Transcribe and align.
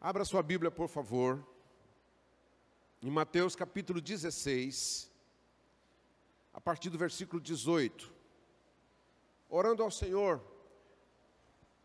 Abra 0.00 0.24
sua 0.24 0.44
Bíblia, 0.44 0.70
por 0.70 0.88
favor, 0.88 1.44
em 3.02 3.10
Mateus 3.10 3.56
capítulo 3.56 4.00
16, 4.00 5.10
a 6.54 6.60
partir 6.60 6.88
do 6.88 6.96
versículo 6.96 7.42
18. 7.42 8.12
Orando 9.48 9.82
ao 9.82 9.90
Senhor, 9.90 10.40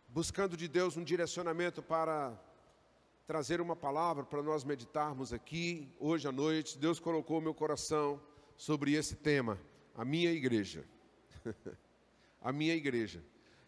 buscando 0.10 0.55
de 0.55 0.68
Deus 0.68 0.96
um 0.96 1.04
direcionamento 1.04 1.81
para 1.81 2.39
trazer 3.26 3.60
uma 3.60 3.76
palavra 3.76 4.23
para 4.23 4.43
nós 4.43 4.64
meditarmos 4.64 5.34
aqui, 5.34 5.91
hoje 6.00 6.27
à 6.27 6.32
noite. 6.32 6.77
Deus 6.77 7.00
colocou 7.00 7.41
meu 7.41 7.55
coração 7.55 8.21
sobre 8.55 8.93
esse 8.93 9.16
tema, 9.16 9.59
a 9.95 10.05
minha 10.05 10.32
igreja. 10.32 10.86
a 12.39 12.52
minha 12.52 12.75
igreja. 12.75 13.23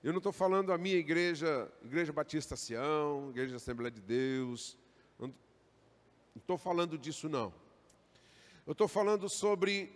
Eu 0.06 0.14
não 0.14 0.20
estou 0.20 0.32
falando 0.32 0.72
a 0.72 0.78
minha 0.78 0.98
igreja, 0.98 1.68
Igreja 1.84 2.14
Batista 2.14 2.56
Sião, 2.56 3.32
Igreja 3.32 3.56
Assembleia 3.56 3.90
de 3.90 4.02
Deus. 4.02 4.78
Não 5.18 5.34
estou 6.36 6.60
falando 6.60 6.96
disso, 6.96 7.28
não. 7.28 7.52
Eu 8.68 8.74
estou 8.74 8.88
falando 8.88 9.28
sobre 9.28 9.92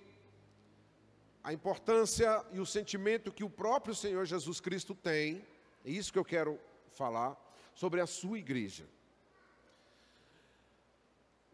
a 1.44 1.54
importância 1.54 2.44
e 2.52 2.60
o 2.60 2.66
sentimento 2.66 3.32
que 3.32 3.44
o 3.44 3.52
próprio 3.52 3.94
Senhor 3.94 4.26
Jesus 4.26 4.60
Cristo 4.60 4.96
tem, 4.96 5.46
é 5.86 5.92
isso 5.92 6.12
que 6.12 6.18
eu 6.18 6.26
quero 6.26 6.60
falar, 6.92 7.38
sobre 7.76 8.02
a 8.02 8.08
sua 8.08 8.40
igreja. 8.40 8.88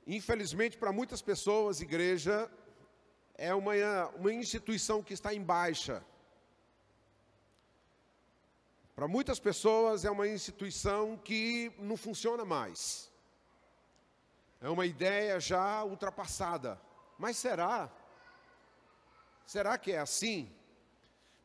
Infelizmente, 0.07 0.77
para 0.77 0.93
muitas 0.93 1.21
pessoas, 1.21 1.81
igreja 1.81 2.49
é 3.33 3.53
uma, 3.53 3.73
uma 4.15 4.33
instituição 4.33 5.03
que 5.03 5.13
está 5.13 5.33
em 5.33 5.43
baixa 5.43 6.01
para 8.95 9.09
muitas 9.09 9.39
pessoas 9.39 10.05
é 10.05 10.09
uma 10.09 10.25
instituição 10.25 11.17
que 11.17 11.69
não 11.77 11.97
funciona 11.97 12.45
mais. 12.45 13.11
É 14.61 14.69
uma 14.69 14.85
ideia 14.85 15.37
já 15.37 15.83
ultrapassada. 15.83 16.79
Mas 17.19 17.35
será? 17.35 17.91
Será 19.45 19.77
que 19.77 19.91
é 19.91 19.99
assim? 19.99 20.49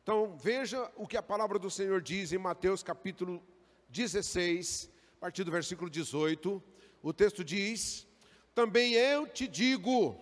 Então 0.01 0.37
veja 0.37 0.89
o 0.95 1.05
que 1.05 1.17
a 1.17 1.21
palavra 1.21 1.59
do 1.59 1.69
Senhor 1.69 2.01
diz 2.01 2.31
em 2.31 2.37
Mateus 2.37 2.81
capítulo 2.81 3.43
16, 3.89 4.89
a 5.17 5.19
partir 5.19 5.43
do 5.43 5.51
versículo 5.51 5.89
18. 5.89 6.63
O 7.03 7.11
texto 7.11 7.43
diz: 7.43 8.07
Também 8.55 8.93
eu 8.93 9.27
te 9.27 9.45
digo, 9.45 10.17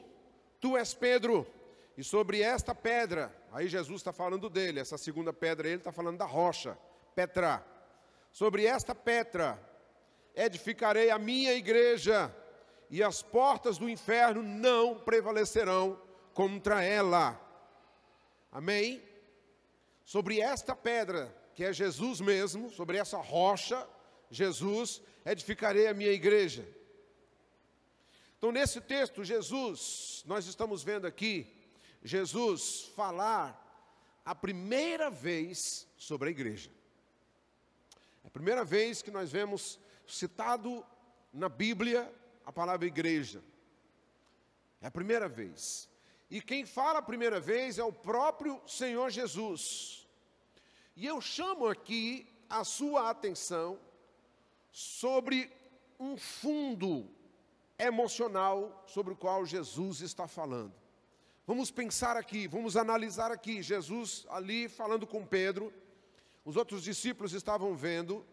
tu 0.60 0.76
és 0.76 0.96
Pedro, 0.96 1.46
e 1.96 2.04
sobre 2.04 2.42
esta 2.42 2.74
pedra, 2.74 3.32
aí 3.52 3.68
Jesus 3.68 4.00
está 4.00 4.12
falando 4.12 4.50
dele, 4.50 4.80
essa 4.80 4.98
segunda 4.98 5.32
pedra, 5.32 5.68
ele 5.68 5.78
está 5.78 5.92
falando 5.92 6.18
da 6.18 6.26
rocha 6.26 6.76
Petra. 7.16 7.66
Sobre 8.32 8.66
esta 8.66 8.94
Petra 8.94 9.60
edificarei 10.36 11.10
a 11.10 11.20
minha 11.20 11.54
igreja, 11.54 12.34
e 12.90 13.04
as 13.04 13.22
portas 13.22 13.78
do 13.78 13.90
inferno 13.90 14.42
não 14.42 14.98
prevalecerão 14.98 16.02
contra 16.34 16.84
ela. 16.84 17.40
Amém? 18.52 19.04
Sobre 20.04 20.40
esta 20.40 20.76
pedra, 20.76 21.36
que 21.54 21.64
é 21.64 21.72
Jesus 21.72 22.20
mesmo, 22.20 22.72
sobre 22.72 22.98
essa 22.98 23.18
rocha, 23.18 23.88
Jesus, 24.32 25.02
edificarei 25.26 25.88
a 25.88 25.94
minha 25.94 26.12
igreja. 26.12 26.68
Então, 28.38 28.52
nesse 28.52 28.82
texto, 28.82 29.24
Jesus, 29.24 30.24
nós 30.26 30.48
estamos 30.48 30.82
vendo 30.82 31.06
aqui, 31.06 31.54
Jesus 32.02 32.92
falar 32.96 33.68
a 34.26 34.34
primeira 34.34 35.12
vez 35.12 35.86
sobre 35.98 36.30
a 36.30 36.32
igreja. 36.32 36.72
É 38.24 38.28
a 38.28 38.32
primeira 38.32 38.64
vez 38.64 39.02
que 39.02 39.12
nós 39.12 39.32
vemos 39.32 39.80
citado 40.08 40.86
na 41.32 41.50
Bíblia 41.50 42.12
a 42.46 42.52
palavra 42.52 42.88
igreja. 42.88 43.44
É 44.82 44.88
a 44.88 44.92
primeira 44.92 45.28
vez. 45.28 45.90
E 46.30 46.42
quem 46.42 46.66
fala 46.66 47.00
a 47.00 47.04
primeira 47.04 47.40
vez 47.40 47.78
é 47.80 47.84
o 47.84 47.94
próprio 47.94 48.62
Senhor 48.68 49.10
Jesus. 49.10 50.08
E 50.96 51.06
eu 51.06 51.20
chamo 51.22 51.68
aqui 51.68 52.28
a 52.50 52.64
sua 52.64 53.10
atenção 53.10 53.80
sobre 54.72 55.52
um 56.00 56.18
fundo 56.18 57.10
emocional 57.78 58.84
sobre 58.88 59.14
o 59.14 59.16
qual 59.16 59.46
Jesus 59.46 60.02
está 60.02 60.28
falando. 60.28 60.74
Vamos 61.48 61.72
pensar 61.72 62.16
aqui, 62.18 62.48
vamos 62.48 62.78
analisar 62.78 63.32
aqui. 63.32 63.62
Jesus 63.64 64.26
ali 64.30 64.68
falando 64.68 65.08
com 65.08 65.26
Pedro 65.26 65.74
os 66.46 66.56
outros 66.56 66.84
discípulos 66.84 67.34
estavam 67.34 67.76
vendo, 67.76 68.26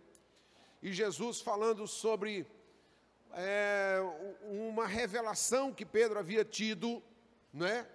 e 0.83 0.93
Jesus 0.93 1.41
falando 1.41 1.87
sobre 1.87 2.47
é, 3.33 3.99
uma 4.43 4.87
revelação 4.87 5.73
que 5.73 5.85
Pedro 5.85 6.19
havia 6.19 6.45
tido, 6.45 7.03
né, 7.53 7.87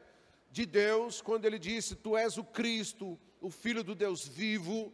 de 0.51 0.65
Deus, 0.65 1.21
quando 1.21 1.45
ele 1.45 1.57
disse: 1.57 1.95
Tu 1.95 2.17
és 2.17 2.37
o 2.37 2.43
Cristo, 2.43 3.17
o 3.39 3.49
Filho 3.49 3.83
do 3.83 3.95
Deus 3.95 4.27
vivo. 4.27 4.93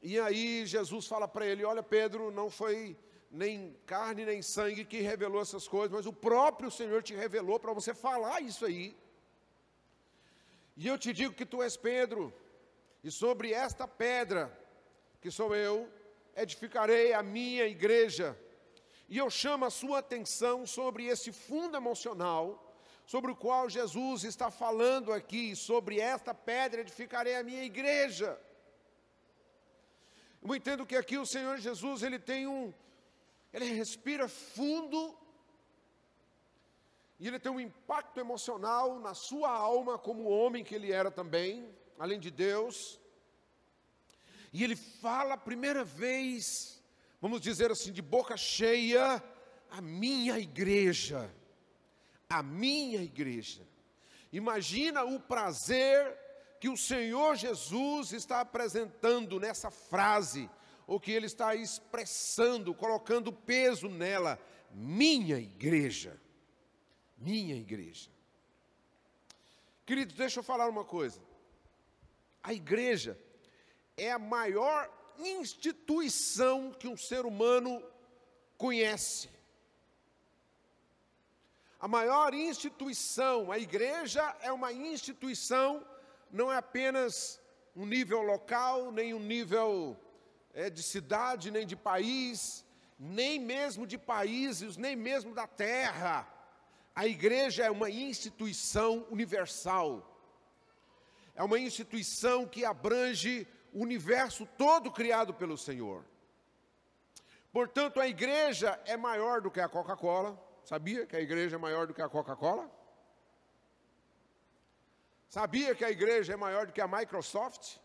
E 0.00 0.18
aí 0.18 0.64
Jesus 0.66 1.06
fala 1.06 1.26
para 1.26 1.46
ele: 1.46 1.64
Olha, 1.64 1.82
Pedro, 1.82 2.30
não 2.30 2.50
foi 2.50 2.96
nem 3.30 3.74
carne 3.86 4.26
nem 4.26 4.42
sangue 4.42 4.84
que 4.84 5.00
revelou 5.00 5.40
essas 5.40 5.66
coisas, 5.66 5.90
mas 5.90 6.06
o 6.06 6.12
próprio 6.12 6.70
Senhor 6.70 7.02
te 7.02 7.14
revelou 7.14 7.58
para 7.58 7.72
você 7.72 7.94
falar 7.94 8.40
isso 8.42 8.64
aí. 8.64 8.96
E 10.76 10.86
eu 10.86 10.98
te 10.98 11.12
digo 11.12 11.34
que 11.34 11.46
tu 11.46 11.62
és 11.62 11.76
Pedro, 11.76 12.32
e 13.02 13.10
sobre 13.10 13.52
esta 13.52 13.86
pedra, 13.88 14.56
que 15.20 15.30
sou 15.30 15.54
eu, 15.54 15.90
edificarei 16.36 17.12
a 17.12 17.22
minha 17.22 17.66
igreja. 17.66 18.38
E 19.08 19.18
eu 19.18 19.28
chamo 19.28 19.64
a 19.64 19.70
sua 19.70 19.98
atenção 19.98 20.66
sobre 20.66 21.06
esse 21.06 21.32
fundo 21.32 21.76
emocional, 21.76 22.72
sobre 23.04 23.32
o 23.32 23.36
qual 23.36 23.68
Jesus 23.68 24.24
está 24.24 24.50
falando 24.50 25.12
aqui, 25.12 25.56
sobre 25.56 26.00
esta 26.00 26.32
pedra 26.32 26.80
edificarei 26.80 27.36
a 27.36 27.42
minha 27.42 27.64
igreja. 27.64 28.40
Eu 30.40 30.54
entendo 30.54 30.86
que 30.86 30.96
aqui 30.96 31.18
o 31.18 31.26
Senhor 31.26 31.58
Jesus, 31.58 32.02
ele 32.02 32.18
tem 32.18 32.46
um, 32.46 32.72
ele 33.52 33.66
respira 33.66 34.28
fundo, 34.28 35.16
e 37.18 37.28
ele 37.28 37.38
tem 37.38 37.52
um 37.52 37.60
impacto 37.60 38.18
emocional 38.18 38.98
na 38.98 39.14
sua 39.14 39.50
alma, 39.50 39.98
como 39.98 40.28
homem 40.28 40.64
que 40.64 40.74
ele 40.74 40.90
era 40.90 41.10
também, 41.10 41.72
além 42.02 42.18
de 42.18 42.32
Deus. 42.32 42.98
E 44.52 44.64
ele 44.64 44.74
fala 44.74 45.34
a 45.34 45.36
primeira 45.36 45.84
vez, 45.84 46.82
vamos 47.20 47.40
dizer 47.40 47.70
assim, 47.70 47.92
de 47.92 48.02
boca 48.02 48.36
cheia, 48.36 49.22
a 49.70 49.80
minha 49.80 50.36
igreja. 50.36 51.32
A 52.28 52.42
minha 52.42 53.00
igreja. 53.00 53.62
Imagina 54.32 55.04
o 55.04 55.20
prazer 55.20 56.18
que 56.58 56.68
o 56.68 56.76
Senhor 56.76 57.36
Jesus 57.36 58.12
está 58.12 58.40
apresentando 58.40 59.38
nessa 59.38 59.70
frase, 59.70 60.50
ou 60.88 60.98
que 60.98 61.12
ele 61.12 61.26
está 61.26 61.54
expressando, 61.54 62.74
colocando 62.74 63.32
peso 63.32 63.88
nela. 63.88 64.40
Minha 64.72 65.38
igreja. 65.38 66.20
Minha 67.16 67.54
igreja. 67.54 68.10
Queridos, 69.86 70.16
deixa 70.16 70.40
eu 70.40 70.44
falar 70.44 70.68
uma 70.68 70.84
coisa. 70.84 71.20
A 72.42 72.52
igreja 72.52 73.18
é 73.96 74.10
a 74.10 74.18
maior 74.18 74.90
instituição 75.18 76.72
que 76.72 76.88
um 76.88 76.96
ser 76.96 77.24
humano 77.24 77.82
conhece. 78.58 79.30
A 81.78 81.88
maior 81.88 82.32
instituição, 82.32 83.50
a 83.50 83.58
igreja 83.58 84.36
é 84.40 84.52
uma 84.52 84.72
instituição, 84.72 85.84
não 86.30 86.52
é 86.52 86.56
apenas 86.56 87.40
um 87.74 87.84
nível 87.84 88.22
local, 88.22 88.92
nem 88.92 89.12
um 89.14 89.18
nível 89.18 89.96
é, 90.54 90.70
de 90.70 90.82
cidade, 90.82 91.50
nem 91.50 91.66
de 91.66 91.74
país, 91.74 92.64
nem 92.98 93.38
mesmo 93.38 93.86
de 93.86 93.98
países, 93.98 94.76
nem 94.76 94.94
mesmo 94.94 95.34
da 95.34 95.46
terra. 95.46 96.28
A 96.94 97.06
igreja 97.06 97.64
é 97.64 97.70
uma 97.70 97.90
instituição 97.90 99.06
universal. 99.10 100.11
É 101.34 101.42
uma 101.42 101.58
instituição 101.58 102.46
que 102.46 102.64
abrange 102.64 103.46
o 103.72 103.80
universo 103.82 104.46
todo 104.58 104.90
criado 104.90 105.32
pelo 105.32 105.56
Senhor. 105.56 106.04
Portanto, 107.52 108.00
a 108.00 108.08
igreja 108.08 108.80
é 108.84 108.96
maior 108.96 109.40
do 109.40 109.50
que 109.50 109.60
a 109.60 109.68
Coca-Cola. 109.68 110.38
Sabia 110.64 111.06
que 111.06 111.16
a 111.16 111.20
igreja 111.20 111.56
é 111.56 111.58
maior 111.58 111.86
do 111.86 111.94
que 111.94 112.02
a 112.02 112.08
Coca-Cola? 112.08 112.70
Sabia 115.28 115.74
que 115.74 115.84
a 115.84 115.90
igreja 115.90 116.34
é 116.34 116.36
maior 116.36 116.66
do 116.66 116.72
que 116.72 116.80
a 116.80 116.86
Microsoft? 116.86 117.78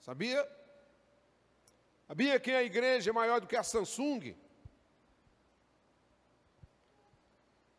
Sabia? 0.00 0.48
Sabia 2.06 2.38
que 2.38 2.50
a 2.50 2.62
igreja 2.62 3.10
é 3.10 3.12
maior 3.12 3.40
do 3.40 3.46
que 3.46 3.56
a 3.56 3.62
Samsung? 3.62 4.36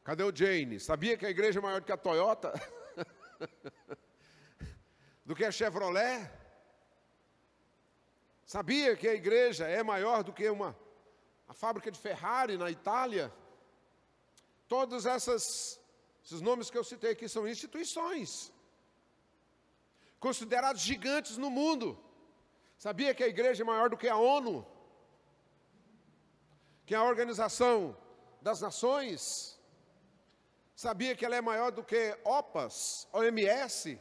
Cadê 0.03 0.23
o 0.23 0.35
Jane? 0.35 0.79
Sabia 0.79 1.17
que 1.17 1.25
a 1.25 1.29
igreja 1.29 1.59
é 1.59 1.61
maior 1.61 1.79
do 1.79 1.85
que 1.85 1.91
a 1.91 1.97
Toyota? 1.97 2.53
do 5.25 5.35
que 5.35 5.43
a 5.43 5.51
Chevrolet? 5.51 6.29
Sabia 8.45 8.95
que 8.95 9.07
a 9.07 9.13
igreja 9.13 9.67
é 9.67 9.81
maior 9.81 10.23
do 10.23 10.31
que 10.31 10.47
uma, 10.49 10.77
a 11.47 11.53
fábrica 11.53 11.89
de 11.89 11.99
Ferrari 11.99 12.57
na 12.57 12.69
Itália. 12.69 13.33
Todos 14.67 15.05
essas, 15.07 15.79
esses 16.23 16.41
nomes 16.41 16.69
que 16.69 16.77
eu 16.77 16.83
citei 16.83 17.11
aqui 17.11 17.27
são 17.27 17.47
instituições, 17.47 18.53
considerados 20.19 20.81
gigantes 20.81 21.37
no 21.37 21.49
mundo. 21.49 21.99
Sabia 22.77 23.15
que 23.15 23.23
a 23.23 23.27
igreja 23.27 23.63
é 23.63 23.65
maior 23.65 23.89
do 23.89 23.97
que 23.97 24.07
a 24.07 24.17
ONU? 24.17 24.65
Que 26.85 26.93
é 26.93 26.97
a 26.97 27.03
Organização 27.03 27.97
das 28.41 28.61
Nações? 28.61 29.59
Sabia 30.75 31.15
que 31.15 31.25
ela 31.25 31.35
é 31.35 31.41
maior 31.41 31.71
do 31.71 31.83
que 31.83 32.15
OPAS, 32.23 33.07
OMS? 33.11 33.99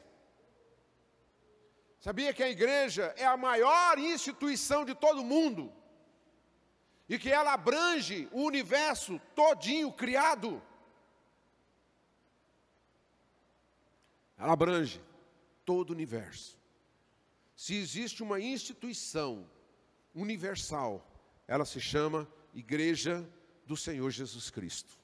Sabia 2.05 2.35
que 2.35 2.43
a 2.43 2.51
igreja 2.51 3.15
é 3.17 3.25
a 3.25 3.35
maior 3.35 3.99
instituição 3.99 4.85
de 4.85 4.95
todo 4.95 5.23
o 5.23 5.25
mundo? 5.25 5.73
E 7.09 7.19
que 7.19 7.31
ela 7.31 7.55
abrange 7.55 8.29
o 8.31 8.43
universo 8.43 9.19
todinho 9.35 9.91
criado? 9.91 10.63
Ela 14.37 14.53
abrange 14.53 15.01
todo 15.65 15.89
o 15.89 15.93
universo. 15.95 16.61
Se 17.57 17.75
existe 17.75 18.23
uma 18.23 18.39
instituição 18.39 19.49
universal, 20.15 21.11
ela 21.49 21.65
se 21.65 21.81
chama 21.81 22.31
Igreja 22.53 23.27
do 23.65 23.79
Senhor 23.79 24.11
Jesus 24.11 24.51
Cristo. 24.51 25.04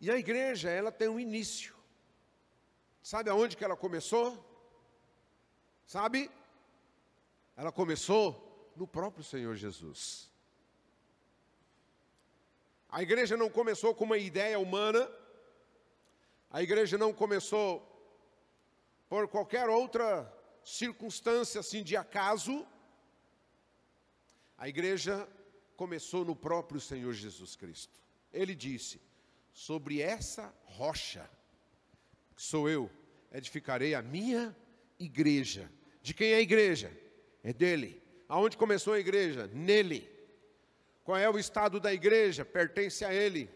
E 0.00 0.10
a 0.10 0.16
igreja, 0.16 0.70
ela 0.70 0.92
tem 0.92 1.08
um 1.08 1.18
início. 1.18 1.74
Sabe 3.02 3.30
aonde 3.30 3.56
que 3.56 3.64
ela 3.64 3.76
começou? 3.76 4.44
Sabe? 5.86 6.30
Ela 7.56 7.72
começou 7.72 8.72
no 8.76 8.86
próprio 8.86 9.24
Senhor 9.24 9.56
Jesus. 9.56 10.30
A 12.88 13.02
igreja 13.02 13.36
não 13.36 13.50
começou 13.50 13.94
com 13.94 14.04
uma 14.04 14.16
ideia 14.18 14.58
humana, 14.58 15.10
a 16.50 16.62
igreja 16.62 16.96
não 16.96 17.12
começou 17.12 17.86
por 19.08 19.26
qualquer 19.28 19.68
outra 19.68 20.32
circunstância 20.64 21.60
assim 21.60 21.82
de 21.82 21.96
acaso. 21.96 22.66
A 24.56 24.68
igreja 24.68 25.28
começou 25.76 26.24
no 26.24 26.36
próprio 26.36 26.80
Senhor 26.80 27.12
Jesus 27.12 27.56
Cristo. 27.56 28.00
Ele 28.32 28.54
disse: 28.54 29.00
sobre 29.58 30.00
essa 30.00 30.54
rocha, 30.66 31.28
que 32.36 32.40
sou 32.40 32.68
eu, 32.68 32.88
edificarei 33.32 33.92
a 33.92 34.00
minha 34.00 34.56
igreja. 35.00 35.68
De 36.00 36.14
quem 36.14 36.30
é 36.30 36.36
a 36.36 36.40
igreja? 36.40 36.96
É 37.42 37.52
dele. 37.52 38.00
Aonde 38.28 38.56
começou 38.56 38.92
a 38.92 39.00
igreja? 39.00 39.48
Nele. 39.52 40.08
Qual 41.02 41.18
é 41.18 41.28
o 41.28 41.36
estado 41.36 41.80
da 41.80 41.92
igreja? 41.92 42.44
Pertence 42.44 43.04
a 43.04 43.12
ele. 43.12 43.50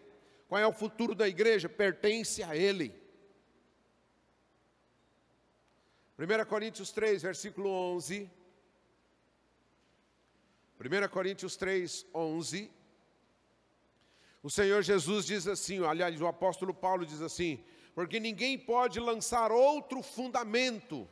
Qual 0.48 0.60
é 0.60 0.66
o 0.66 0.72
futuro 0.72 1.14
da 1.14 1.28
igreja? 1.28 1.68
Pertence 1.68 2.42
a 2.42 2.56
ele. 2.56 2.92
1 6.18 6.44
Coríntios 6.46 6.90
3, 6.90 7.22
versículo 7.22 7.70
11. 7.70 8.28
1 10.80 11.08
Coríntios 11.10 11.56
3, 11.56 12.04
11. 12.12 12.81
O 14.42 14.50
Senhor 14.50 14.82
Jesus 14.82 15.24
diz 15.24 15.46
assim, 15.46 15.84
aliás, 15.84 16.20
o 16.20 16.26
apóstolo 16.26 16.74
Paulo 16.74 17.06
diz 17.06 17.22
assim: 17.22 17.64
porque 17.94 18.18
ninguém 18.18 18.58
pode 18.58 18.98
lançar 18.98 19.52
outro 19.52 20.02
fundamento 20.02 21.08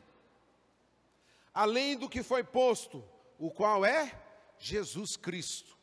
além 1.53 1.97
do 1.97 2.09
que 2.09 2.23
foi 2.23 2.43
posto, 2.43 3.03
o 3.37 3.51
qual 3.51 3.85
é 3.85 4.19
Jesus 4.57 5.15
Cristo. 5.15 5.77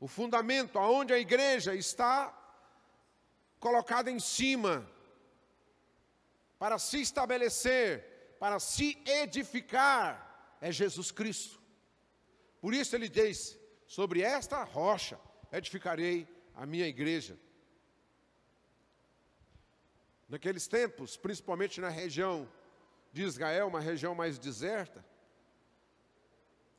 O 0.00 0.08
fundamento 0.08 0.78
aonde 0.78 1.12
a 1.12 1.18
igreja 1.18 1.74
está 1.74 2.36
colocada 3.60 4.10
em 4.10 4.18
cima 4.18 4.88
para 6.58 6.78
se 6.78 7.00
estabelecer, 7.00 8.36
para 8.38 8.58
se 8.58 9.00
edificar, 9.04 10.56
é 10.60 10.72
Jesus 10.72 11.10
Cristo. 11.10 11.60
Por 12.60 12.74
isso 12.74 12.96
ele 12.96 13.08
diz: 13.08 13.58
sobre 13.86 14.22
esta 14.22 14.64
rocha 14.64 15.18
edificarei 15.52 16.26
a 16.54 16.64
minha 16.66 16.86
igreja. 16.86 17.38
Naqueles 20.28 20.66
tempos, 20.66 21.16
principalmente 21.16 21.80
na 21.80 21.90
região 21.90 22.48
de 23.12 23.22
Israel, 23.22 23.68
uma 23.68 23.80
região 23.80 24.14
mais 24.14 24.38
deserta, 24.38 25.04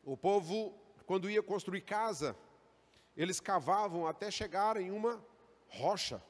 o 0.04 0.18
povo, 0.18 0.74
quando 1.06 1.30
ia 1.30 1.44
construir 1.44 1.82
casa, 1.82 2.36
eles 3.16 3.40
cavavam 3.40 4.08
até 4.08 4.32
chegar 4.32 4.76
em 4.78 4.90
uma 4.90 5.24
rocha. 5.68 6.22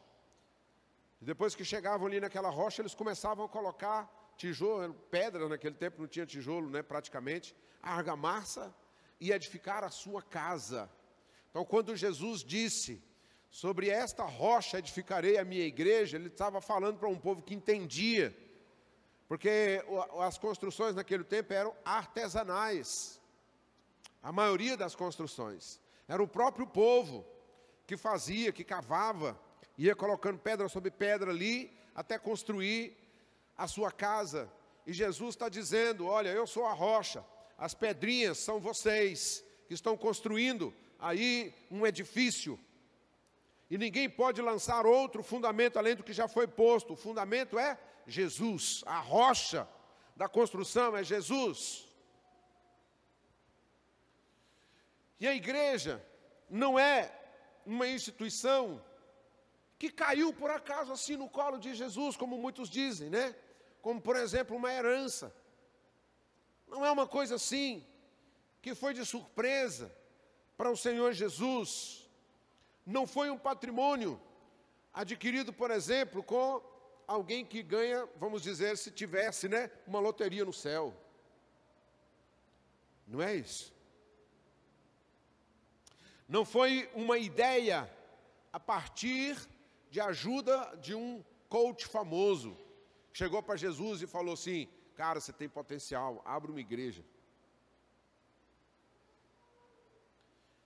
E 1.21 1.25
depois 1.25 1.55
que 1.55 1.63
chegavam 1.63 2.07
ali 2.07 2.19
naquela 2.19 2.49
rocha, 2.49 2.81
eles 2.81 2.93
começavam 2.93 3.45
a 3.45 3.49
colocar 3.49 4.33
tijolo, 4.35 4.93
pedra 5.09 5.47
naquele 5.47 5.75
tempo 5.75 6.01
não 6.01 6.07
tinha 6.07 6.25
tijolo, 6.25 6.69
né, 6.69 6.83
praticamente, 6.83 7.55
argamassa 7.81 8.75
e 9.19 9.31
edificar 9.31 9.83
a 9.83 9.89
sua 9.89 10.21
casa. 10.21 10.89
Então, 11.53 11.63
quando 11.63 11.95
Jesus 11.95 12.43
disse 12.43 12.99
sobre 13.47 13.87
esta 13.87 14.23
rocha 14.23 14.79
edificarei 14.79 15.37
a 15.37 15.45
minha 15.45 15.63
igreja, 15.63 16.17
ele 16.17 16.29
estava 16.29 16.59
falando 16.59 16.97
para 16.97 17.07
um 17.07 17.15
povo 17.15 17.43
que 17.43 17.53
entendia, 17.53 18.35
porque 19.27 19.85
as 20.19 20.35
construções 20.39 20.95
naquele 20.95 21.23
tempo 21.23 21.53
eram 21.53 21.75
artesanais. 21.85 23.21
A 24.23 24.31
maioria 24.31 24.75
das 24.75 24.95
construções 24.95 25.79
era 26.07 26.23
o 26.23 26.27
próprio 26.27 26.65
povo 26.65 27.23
que 27.85 27.95
fazia, 27.97 28.51
que 28.51 28.63
cavava, 28.63 29.39
ia 29.77 29.95
colocando 29.95 30.39
pedra 30.39 30.67
sobre 30.67 30.89
pedra 30.89 31.29
ali 31.29 31.71
até 31.93 32.17
construir 32.17 32.97
a 33.55 33.67
sua 33.67 33.91
casa. 33.91 34.51
E 34.87 34.91
Jesus 34.91 35.35
está 35.35 35.49
dizendo: 35.49 36.07
Olha, 36.07 36.29
eu 36.29 36.47
sou 36.47 36.65
a 36.65 36.73
rocha, 36.73 37.23
as 37.59 37.75
pedrinhas 37.75 38.39
são 38.39 38.59
vocês 38.59 39.45
que 39.67 39.75
estão 39.75 39.95
construindo 39.95 40.73
aí 41.03 41.53
um 41.69 41.85
edifício. 41.85 42.57
E 43.69 43.77
ninguém 43.77 44.09
pode 44.09 44.41
lançar 44.41 44.85
outro 44.85 45.21
fundamento 45.21 45.77
além 45.77 45.95
do 45.95 46.03
que 46.03 46.13
já 46.13 46.27
foi 46.27 46.47
posto. 46.47 46.93
O 46.93 46.95
fundamento 46.95 47.59
é 47.59 47.77
Jesus, 48.07 48.83
a 48.85 48.99
rocha 48.99 49.67
da 50.15 50.29
construção 50.29 50.95
é 50.95 51.03
Jesus. 51.03 51.87
E 55.19 55.27
a 55.27 55.35
igreja 55.35 56.03
não 56.49 56.79
é 56.79 57.11
uma 57.65 57.87
instituição 57.87 58.83
que 59.77 59.89
caiu 59.89 60.33
por 60.33 60.49
acaso 60.49 60.93
assim 60.93 61.17
no 61.17 61.29
colo 61.29 61.57
de 61.57 61.73
Jesus, 61.73 62.15
como 62.15 62.37
muitos 62.37 62.69
dizem, 62.69 63.09
né? 63.09 63.35
Como 63.81 63.99
por 64.01 64.15
exemplo 64.15 64.55
uma 64.55 64.71
herança. 64.71 65.35
Não 66.67 66.85
é 66.85 66.91
uma 66.91 67.07
coisa 67.07 67.35
assim 67.35 67.85
que 68.61 68.73
foi 68.73 68.93
de 68.93 69.05
surpresa 69.05 70.02
para 70.57 70.71
o 70.71 70.77
Senhor 70.77 71.13
Jesus 71.13 72.09
não 72.85 73.07
foi 73.07 73.29
um 73.29 73.37
patrimônio 73.37 74.19
adquirido, 74.93 75.51
por 75.51 75.71
exemplo, 75.71 76.21
com 76.21 76.61
alguém 77.07 77.45
que 77.45 77.63
ganha, 77.63 78.07
vamos 78.17 78.41
dizer, 78.41 78.77
se 78.77 78.91
tivesse, 78.91 79.47
né, 79.47 79.71
uma 79.87 79.99
loteria 79.99 80.45
no 80.45 80.53
céu. 80.53 80.93
Não 83.07 83.21
é 83.21 83.35
isso? 83.35 83.73
Não 86.27 86.45
foi 86.45 86.89
uma 86.93 87.17
ideia 87.17 87.89
a 88.51 88.59
partir 88.59 89.37
de 89.89 89.99
ajuda 89.99 90.75
de 90.81 90.95
um 90.95 91.23
coach 91.49 91.85
famoso. 91.85 92.57
Chegou 93.11 93.43
para 93.43 93.55
Jesus 93.55 94.01
e 94.01 94.07
falou 94.07 94.33
assim: 94.33 94.67
Cara, 94.95 95.19
você 95.19 95.33
tem 95.33 95.49
potencial, 95.49 96.21
abre 96.25 96.49
uma 96.51 96.61
igreja. 96.61 97.03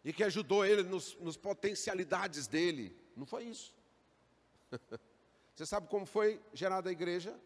E 0.03 0.13
que 0.13 0.23
ajudou 0.23 0.65
ele 0.65 0.83
nos, 0.83 1.15
nos 1.15 1.35
potencialidades 1.35 2.47
dele. 2.47 2.95
Não 3.15 3.25
foi 3.25 3.45
isso. 3.45 3.75
Você 5.55 5.65
sabe 5.65 5.87
como 5.87 6.05
foi 6.05 6.39
gerada 6.53 6.89
a 6.89 6.91
igreja? 6.91 7.37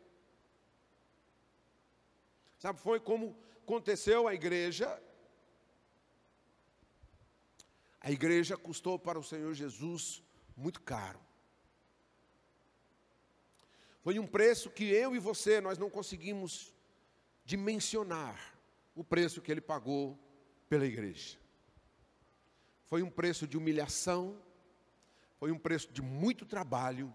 Sabe 2.59 2.79
foi 2.79 2.99
como 2.99 3.35
aconteceu 3.63 4.27
a 4.27 4.33
igreja? 4.33 5.01
A 8.01 8.11
igreja 8.11 8.57
custou 8.57 8.99
para 8.99 9.17
o 9.17 9.23
Senhor 9.23 9.53
Jesus 9.53 10.21
muito 10.55 10.81
caro. 10.81 11.19
Foi 14.01 14.17
um 14.19 14.27
preço 14.27 14.69
que 14.69 14.83
eu 14.83 15.15
e 15.15 15.19
você 15.19 15.61
nós 15.61 15.77
não 15.77 15.89
conseguimos 15.89 16.73
dimensionar 17.45 18.55
o 18.95 19.03
preço 19.03 19.41
que 19.41 19.51
ele 19.51 19.61
pagou 19.61 20.19
pela 20.67 20.85
igreja. 20.85 21.40
Foi 22.91 23.01
um 23.01 23.09
preço 23.09 23.47
de 23.47 23.57
humilhação, 23.57 24.37
foi 25.39 25.49
um 25.49 25.57
preço 25.57 25.93
de 25.93 26.01
muito 26.01 26.45
trabalho, 26.45 27.09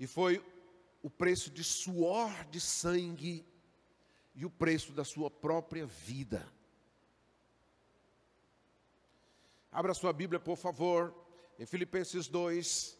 e 0.00 0.04
foi 0.04 0.44
o 1.00 1.08
preço 1.08 1.48
de 1.48 1.62
suor 1.62 2.44
de 2.46 2.60
sangue 2.60 3.46
e 4.34 4.44
o 4.44 4.50
preço 4.50 4.90
da 4.90 5.04
sua 5.04 5.30
própria 5.30 5.86
vida. 5.86 6.44
Abra 9.70 9.94
sua 9.94 10.12
Bíblia, 10.12 10.40
por 10.40 10.56
favor, 10.56 11.14
em 11.56 11.64
Filipenses 11.64 12.26
2. 12.26 12.98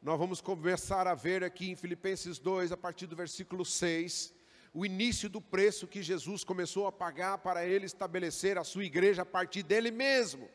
Nós 0.00 0.16
vamos 0.16 0.40
começar 0.40 1.08
a 1.08 1.14
ver 1.16 1.42
aqui 1.42 1.72
em 1.72 1.74
Filipenses 1.74 2.38
2, 2.38 2.70
a 2.70 2.76
partir 2.76 3.08
do 3.08 3.16
versículo 3.16 3.64
6, 3.64 4.32
o 4.72 4.86
início 4.86 5.28
do 5.28 5.40
preço 5.40 5.88
que 5.88 6.04
Jesus 6.04 6.44
começou 6.44 6.86
a 6.86 6.92
pagar 6.92 7.38
para 7.38 7.66
ele 7.66 7.84
estabelecer 7.84 8.56
a 8.56 8.62
sua 8.62 8.84
igreja 8.84 9.22
a 9.22 9.26
partir 9.26 9.64
dele 9.64 9.90
mesmo. 9.90 10.48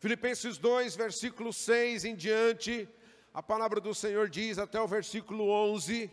Filipenses 0.00 0.56
2, 0.56 0.96
versículo 0.96 1.52
6 1.52 2.06
em 2.06 2.16
diante, 2.16 2.88
a 3.34 3.42
palavra 3.42 3.82
do 3.82 3.94
Senhor 3.94 4.30
diz 4.30 4.56
até 4.56 4.80
o 4.80 4.86
versículo 4.88 5.50
11: 5.50 6.10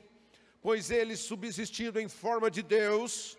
Pois 0.61 0.91
ele, 0.91 1.15
subsistindo 1.15 1.97
em 1.97 2.09
forma 2.09 2.51
de 2.51 2.61
Deus, 2.61 3.37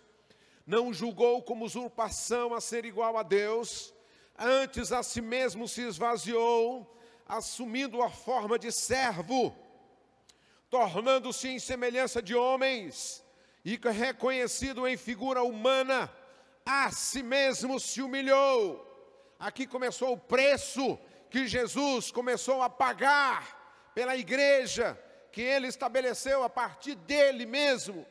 não 0.67 0.91
julgou 0.91 1.43
como 1.43 1.67
usurpação 1.67 2.55
a 2.55 2.63
ser 2.63 2.87
igual 2.87 3.19
a 3.19 3.23
Deus, 3.23 3.93
antes 4.39 4.91
a 4.91 5.03
si 5.03 5.21
mesmo 5.21 5.69
se 5.69 5.83
esvaziou, 5.83 6.99
assumindo 7.27 8.01
a 8.01 8.09
forma 8.09 8.59
de 8.59 8.73
servo, 8.73 9.55
tornando-se 10.71 11.47
em 11.49 11.59
semelhança 11.59 12.23
de 12.23 12.35
homens, 12.35 13.23
e 13.63 13.77
reconhecido 13.77 14.89
em 14.89 14.97
figura 14.97 15.43
humana, 15.43 16.11
a 16.65 16.91
si 16.91 17.23
mesmo 17.23 17.79
se 17.79 18.01
humilhou. 18.01 18.88
Aqui 19.39 19.67
começou 19.67 20.13
o 20.13 20.19
preço 20.19 20.99
que 21.31 21.47
Jesus 21.47 22.11
começou 22.11 22.63
a 22.63 22.71
pagar 22.71 23.91
pela 23.95 24.17
igreja 24.17 24.99
que 25.31 25.43
ele 25.43 25.69
estabeleceu 25.69 26.43
a 26.43 26.51
partir 26.51 26.95
dele 26.95 27.47
mesmo 27.47 28.07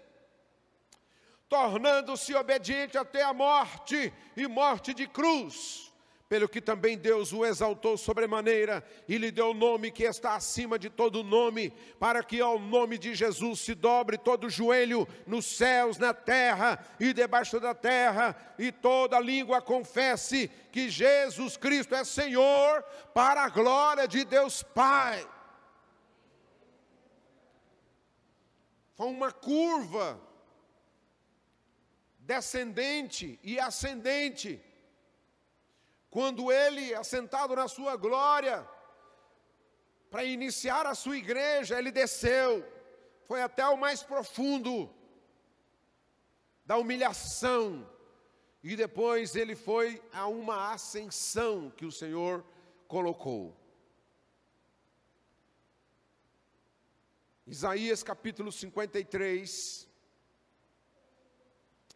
tornando-se 1.50 2.34
obediente 2.36 2.98
até 2.98 3.24
a 3.24 3.34
morte 3.34 4.14
e 4.36 4.48
morte 4.48 4.94
de 4.94 5.08
cruz. 5.08 5.87
Pelo 6.30 6.50
que 6.50 6.60
também 6.60 6.98
Deus 6.98 7.32
o 7.32 7.46
exaltou 7.46 7.98
sobremaneira 7.98 8.84
e 9.08 9.18
lhe 9.18 9.32
deu 9.32 9.52
o 9.52 9.54
nome 9.54 9.92
que 9.92 10.04
está 10.04 10.36
acima 10.36 10.78
de 10.78 10.90
todo 10.90 11.24
nome, 11.24 11.72
para 11.98 12.22
que 12.22 12.42
ao 12.42 12.60
nome 12.60 12.98
de 12.98 13.16
Jesus 13.16 13.62
se 13.62 13.74
dobre 13.74 14.18
todo 14.18 14.50
joelho 14.50 15.08
nos 15.26 15.46
céus, 15.46 15.98
na 15.98 16.14
terra 16.14 16.86
e 17.00 17.14
debaixo 17.14 17.62
da 17.62 17.74
terra, 17.74 18.36
e 18.60 18.74
toda 18.74 19.20
língua 19.22 19.62
confesse 19.62 20.50
que 20.70 20.90
Jesus 20.90 21.56
Cristo 21.56 21.96
é 21.96 22.04
Senhor, 22.04 22.84
para 23.14 23.44
a 23.44 23.50
glória 23.50 24.06
de 24.06 24.26
Deus 24.26 24.62
Pai. 24.62 25.26
Foi 28.96 29.08
uma 29.08 29.32
curva 29.32 30.20
descendente 32.20 33.40
e 33.42 33.58
ascendente. 33.58 34.62
Quando 36.18 36.52
ele, 36.52 36.96
assentado 36.96 37.56
na 37.56 37.68
sua 37.68 37.96
glória, 37.96 38.68
para 40.10 40.24
iniciar 40.24 40.88
a 40.88 40.96
sua 40.96 41.16
igreja, 41.16 41.78
ele 41.78 41.92
desceu, 41.92 42.66
foi 43.28 43.40
até 43.44 43.64
o 43.68 43.78
mais 43.78 44.02
profundo 44.02 44.92
da 46.66 46.76
humilhação, 46.76 47.88
e 48.64 48.76
depois 48.76 49.36
ele 49.36 49.56
foi 49.56 50.02
a 50.12 50.26
uma 50.26 50.72
ascensão 50.72 51.70
que 51.70 51.86
o 51.86 51.92
Senhor 51.92 52.44
colocou. 52.88 53.56
Isaías 57.46 58.02
capítulo 58.02 58.52
53, 58.52 59.88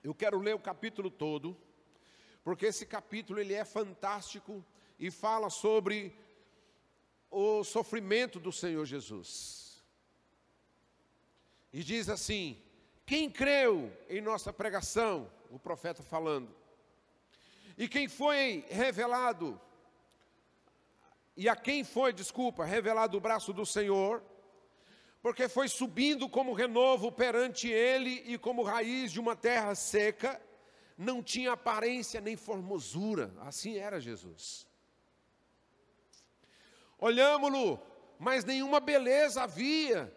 eu 0.03 0.13
quero 0.13 0.37
ler 0.37 0.53
o 0.53 0.59
capítulo 0.59 1.09
todo, 1.09 1.57
porque 2.43 2.67
esse 2.67 2.85
capítulo 2.85 3.39
ele 3.39 3.53
é 3.53 3.63
fantástico 3.63 4.63
e 4.99 5.11
fala 5.11 5.49
sobre 5.49 6.15
o 7.29 7.63
sofrimento 7.63 8.39
do 8.39 8.51
Senhor 8.51 8.85
Jesus. 8.85 9.83
E 11.71 11.83
diz 11.83 12.09
assim: 12.09 12.61
quem 13.05 13.29
creu 13.29 13.91
em 14.09 14.21
nossa 14.21 14.51
pregação, 14.51 15.31
o 15.49 15.57
profeta 15.57 16.03
falando, 16.03 16.53
e 17.77 17.87
quem 17.87 18.07
foi 18.07 18.65
revelado, 18.69 19.59
e 21.35 21.47
a 21.47 21.55
quem 21.55 21.83
foi, 21.83 22.11
desculpa, 22.11 22.65
revelado 22.65 23.17
o 23.17 23.21
braço 23.21 23.53
do 23.53 23.65
Senhor, 23.65 24.21
porque 25.21 25.47
foi 25.47 25.67
subindo 25.67 26.27
como 26.27 26.53
renovo 26.53 27.11
perante 27.11 27.69
ele 27.69 28.23
e 28.25 28.37
como 28.37 28.63
raiz 28.63 29.11
de 29.11 29.19
uma 29.19 29.35
terra 29.35 29.73
seca, 29.75 30.41
não 31.01 31.23
tinha 31.23 31.53
aparência 31.53 32.21
nem 32.21 32.35
formosura, 32.35 33.33
assim 33.39 33.77
era 33.77 33.99
Jesus. 33.99 34.67
Olhámo-lo, 36.99 37.81
mas 38.19 38.45
nenhuma 38.45 38.79
beleza 38.79 39.41
havia 39.41 40.15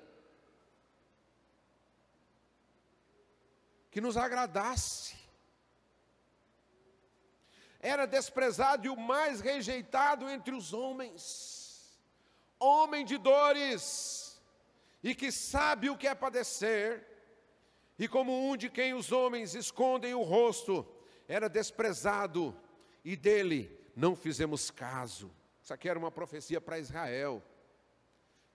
que 3.90 3.98
nos 3.98 4.18
agradasse. 4.18 5.16
Era 7.80 8.06
desprezado 8.06 8.86
e 8.86 8.90
o 8.90 8.96
mais 8.96 9.40
rejeitado 9.40 10.28
entre 10.28 10.54
os 10.54 10.74
homens, 10.74 11.98
homem 12.58 13.06
de 13.06 13.16
dores, 13.16 14.38
e 15.02 15.14
que 15.14 15.32
sabe 15.32 15.88
o 15.88 15.96
que 15.96 16.06
é 16.06 16.14
padecer, 16.14 17.13
e 17.98 18.08
como 18.08 18.48
um 18.50 18.56
de 18.56 18.68
quem 18.68 18.94
os 18.94 19.12
homens 19.12 19.54
escondem 19.54 20.14
o 20.14 20.22
rosto, 20.22 20.86
era 21.28 21.48
desprezado, 21.48 22.56
e 23.04 23.16
dele 23.16 23.78
não 23.94 24.16
fizemos 24.16 24.70
caso. 24.70 25.30
Isso 25.62 25.72
aqui 25.72 25.88
era 25.88 25.98
uma 25.98 26.10
profecia 26.10 26.60
para 26.60 26.78
Israel, 26.78 27.42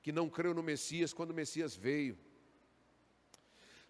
que 0.02 0.12
não 0.12 0.30
creu 0.30 0.54
no 0.54 0.62
Messias 0.62 1.14
quando 1.14 1.32
o 1.32 1.34
Messias 1.36 1.76
veio. 1.76 2.18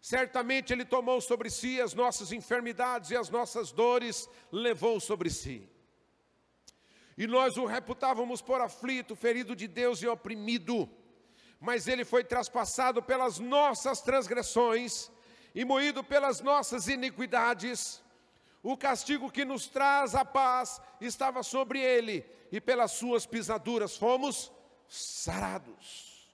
Certamente 0.01 0.71
Ele 0.71 0.85
tomou 0.85 1.19
sobre 1.19 1.49
si 1.49 1.81
as 1.81 1.93
nossas 1.93 2.31
enfermidades 2.31 3.09
e 3.09 3.17
as 3.17 3.29
nossas 3.29 3.71
dores 3.71 4.29
levou 4.51 4.99
sobre 4.99 5.29
si. 5.29 5.67
E 7.17 7.27
nós 7.27 7.57
o 7.57 7.65
reputávamos 7.65 8.41
por 8.41 8.61
aflito, 8.61 9.15
ferido 9.15 9.55
de 9.55 9.67
Deus 9.67 10.01
e 10.01 10.07
oprimido 10.07 10.89
mas 11.59 11.87
ele 11.87 12.05
foi 12.05 12.23
traspassado 12.23 13.03
pelas 13.03 13.37
nossas 13.37 14.01
transgressões 14.01 15.11
e 15.53 15.65
moído 15.65 16.03
pelas 16.03 16.41
nossas 16.41 16.87
iniquidades. 16.87 18.01
O 18.61 18.75
castigo 18.75 19.31
que 19.31 19.45
nos 19.45 19.67
traz 19.67 20.15
a 20.15 20.25
paz 20.25 20.81
estava 20.99 21.43
sobre 21.43 21.79
ele, 21.79 22.25
e 22.51 22.59
pelas 22.59 22.91
suas 22.91 23.25
pisaduras 23.25 23.95
fomos 23.95 24.51
sarados. 24.87 26.27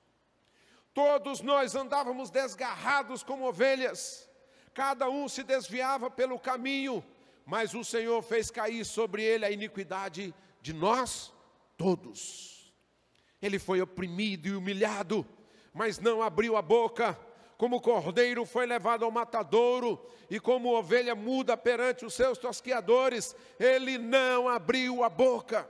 Todos 0.93 1.41
nós 1.41 1.75
andávamos 1.75 2.29
desgarrados 2.29 3.21
como 3.21 3.47
ovelhas, 3.47 4.29
cada 4.73 5.09
um 5.09 5.27
se 5.27 5.43
desviava 5.43 6.09
pelo 6.09 6.39
caminho, 6.39 7.03
mas 7.45 7.73
o 7.73 7.83
Senhor 7.83 8.21
fez 8.21 8.49
cair 8.49 8.85
sobre 8.85 9.23
ele 9.23 9.45
a 9.45 9.51
iniquidade 9.51 10.33
de 10.61 10.73
nós 10.73 11.33
todos. 11.77 12.73
Ele 13.41 13.59
foi 13.59 13.81
oprimido 13.81 14.47
e 14.47 14.55
humilhado, 14.55 15.27
mas 15.73 15.99
não 15.99 16.21
abriu 16.21 16.57
a 16.57 16.61
boca. 16.61 17.19
Como 17.57 17.79
cordeiro 17.79 18.45
foi 18.45 18.65
levado 18.65 19.05
ao 19.05 19.11
matadouro, 19.11 20.05
e 20.29 20.39
como 20.39 20.75
ovelha 20.75 21.15
muda 21.15 21.55
perante 21.55 22.05
os 22.05 22.13
seus 22.13 22.37
tosquiadores, 22.37 23.35
ele 23.59 23.97
não 23.97 24.49
abriu 24.49 25.03
a 25.03 25.09
boca. 25.09 25.69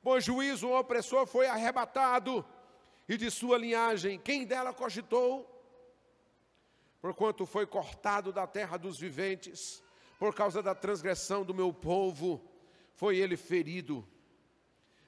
Por 0.00 0.20
juízo, 0.20 0.68
o 0.68 0.78
opressor 0.78 1.26
foi 1.26 1.46
arrebatado, 1.46 2.44
e 3.08 3.16
de 3.16 3.30
sua 3.30 3.58
linhagem, 3.58 4.18
quem 4.18 4.46
dela 4.46 4.72
cogitou? 4.72 5.50
Porquanto 7.00 7.44
foi 7.44 7.66
cortado 7.66 8.32
da 8.32 8.46
terra 8.46 8.76
dos 8.76 8.98
viventes, 8.98 9.82
por 10.18 10.34
causa 10.34 10.62
da 10.62 10.74
transgressão 10.74 11.44
do 11.44 11.52
meu 11.52 11.72
povo, 11.72 12.42
foi 12.94 13.16
ele 13.18 13.36
ferido. 13.36 14.06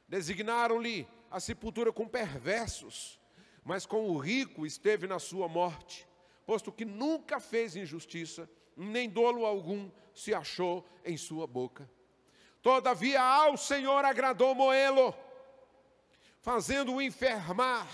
Designaram-lhe 0.09 1.07
a 1.31 1.39
sepultura 1.41 1.93
com 1.93 2.07
perversos, 2.07 3.19
mas 3.67 3.85
com 3.85 4.09
o 4.09 4.17
rico 4.17 4.65
esteve 4.65 5.09
na 5.09 5.19
sua 5.19 5.49
morte, 5.49 6.07
posto 6.47 6.71
que 6.71 6.85
nunca 6.85 7.41
fez 7.41 7.75
injustiça, 7.75 8.49
nem 8.77 9.11
dolo 9.11 9.45
algum 9.45 9.91
se 10.15 10.33
achou 10.33 10.87
em 11.05 11.17
sua 11.17 11.49
boca. 11.49 11.91
Todavia 12.63 13.21
ao 13.21 13.57
Senhor 13.57 14.05
agradou 14.05 14.55
Moelo, 14.55 15.13
fazendo-o 16.41 17.03
enfermar, 17.03 17.89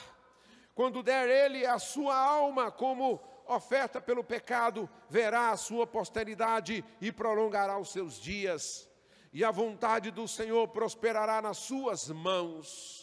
quando 0.74 1.02
der 1.02 1.26
ele 1.26 1.64
a 1.64 1.78
sua 1.78 2.14
alma 2.14 2.70
como 2.70 3.18
oferta 3.46 3.98
pelo 3.98 4.22
pecado, 4.22 4.86
verá 5.08 5.52
a 5.52 5.56
sua 5.56 5.86
posteridade 5.86 6.84
e 7.00 7.10
prolongará 7.10 7.78
os 7.78 7.90
seus 7.90 8.20
dias, 8.20 8.86
e 9.32 9.42
a 9.42 9.50
vontade 9.50 10.10
do 10.10 10.28
Senhor 10.28 10.68
prosperará 10.68 11.40
nas 11.40 11.56
suas 11.56 12.10
mãos. 12.10 13.01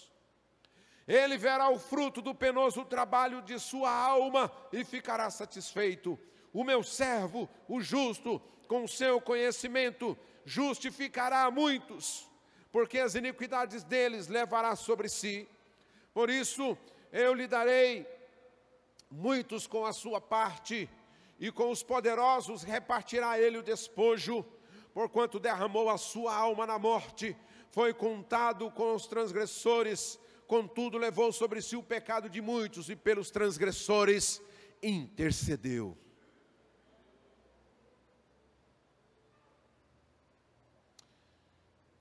Ele 1.09 1.39
verá 1.39 1.71
o 1.71 1.79
fruto 1.79 2.21
do 2.21 2.35
penoso 2.35 2.85
trabalho 2.85 3.41
de 3.41 3.57
sua 3.57 3.89
alma 3.91 4.51
e 4.71 4.85
ficará 4.85 5.27
satisfeito. 5.31 6.19
O 6.53 6.63
meu 6.63 6.83
servo, 6.83 7.49
o 7.67 7.81
justo, 7.81 8.39
com 8.67 8.87
seu 8.87 9.19
conhecimento, 9.19 10.15
justificará 10.45 11.49
muitos, 11.49 12.29
porque 12.71 12.99
as 12.99 13.15
iniquidades 13.15 13.83
deles 13.83 14.27
levará 14.27 14.75
sobre 14.75 15.09
si. 15.09 15.49
Por 16.13 16.29
isso, 16.29 16.77
eu 17.11 17.33
lhe 17.33 17.47
darei 17.47 18.07
muitos 19.09 19.65
com 19.65 19.87
a 19.87 19.93
sua 19.93 20.21
parte, 20.21 20.87
e 21.39 21.51
com 21.51 21.71
os 21.71 21.81
poderosos 21.81 22.61
repartirá 22.61 23.39
ele 23.39 23.57
o 23.57 23.63
despojo, 23.63 24.45
porquanto 24.93 25.39
derramou 25.39 25.89
a 25.89 25.97
sua 25.97 26.35
alma 26.35 26.67
na 26.67 26.77
morte, 26.77 27.35
foi 27.71 27.95
contado 27.95 28.69
com 28.69 28.93
os 28.93 29.07
transgressores, 29.07 30.19
contudo 30.49 30.97
levou 30.97 31.31
sobre 31.31 31.61
si 31.61 31.75
o 31.75 31.83
pecado 31.83 32.27
de 32.27 32.41
muitos, 32.41 32.89
e 32.89 32.95
pelos 32.95 33.29
transgressores 33.29 34.41
intercedeu. 34.81 35.95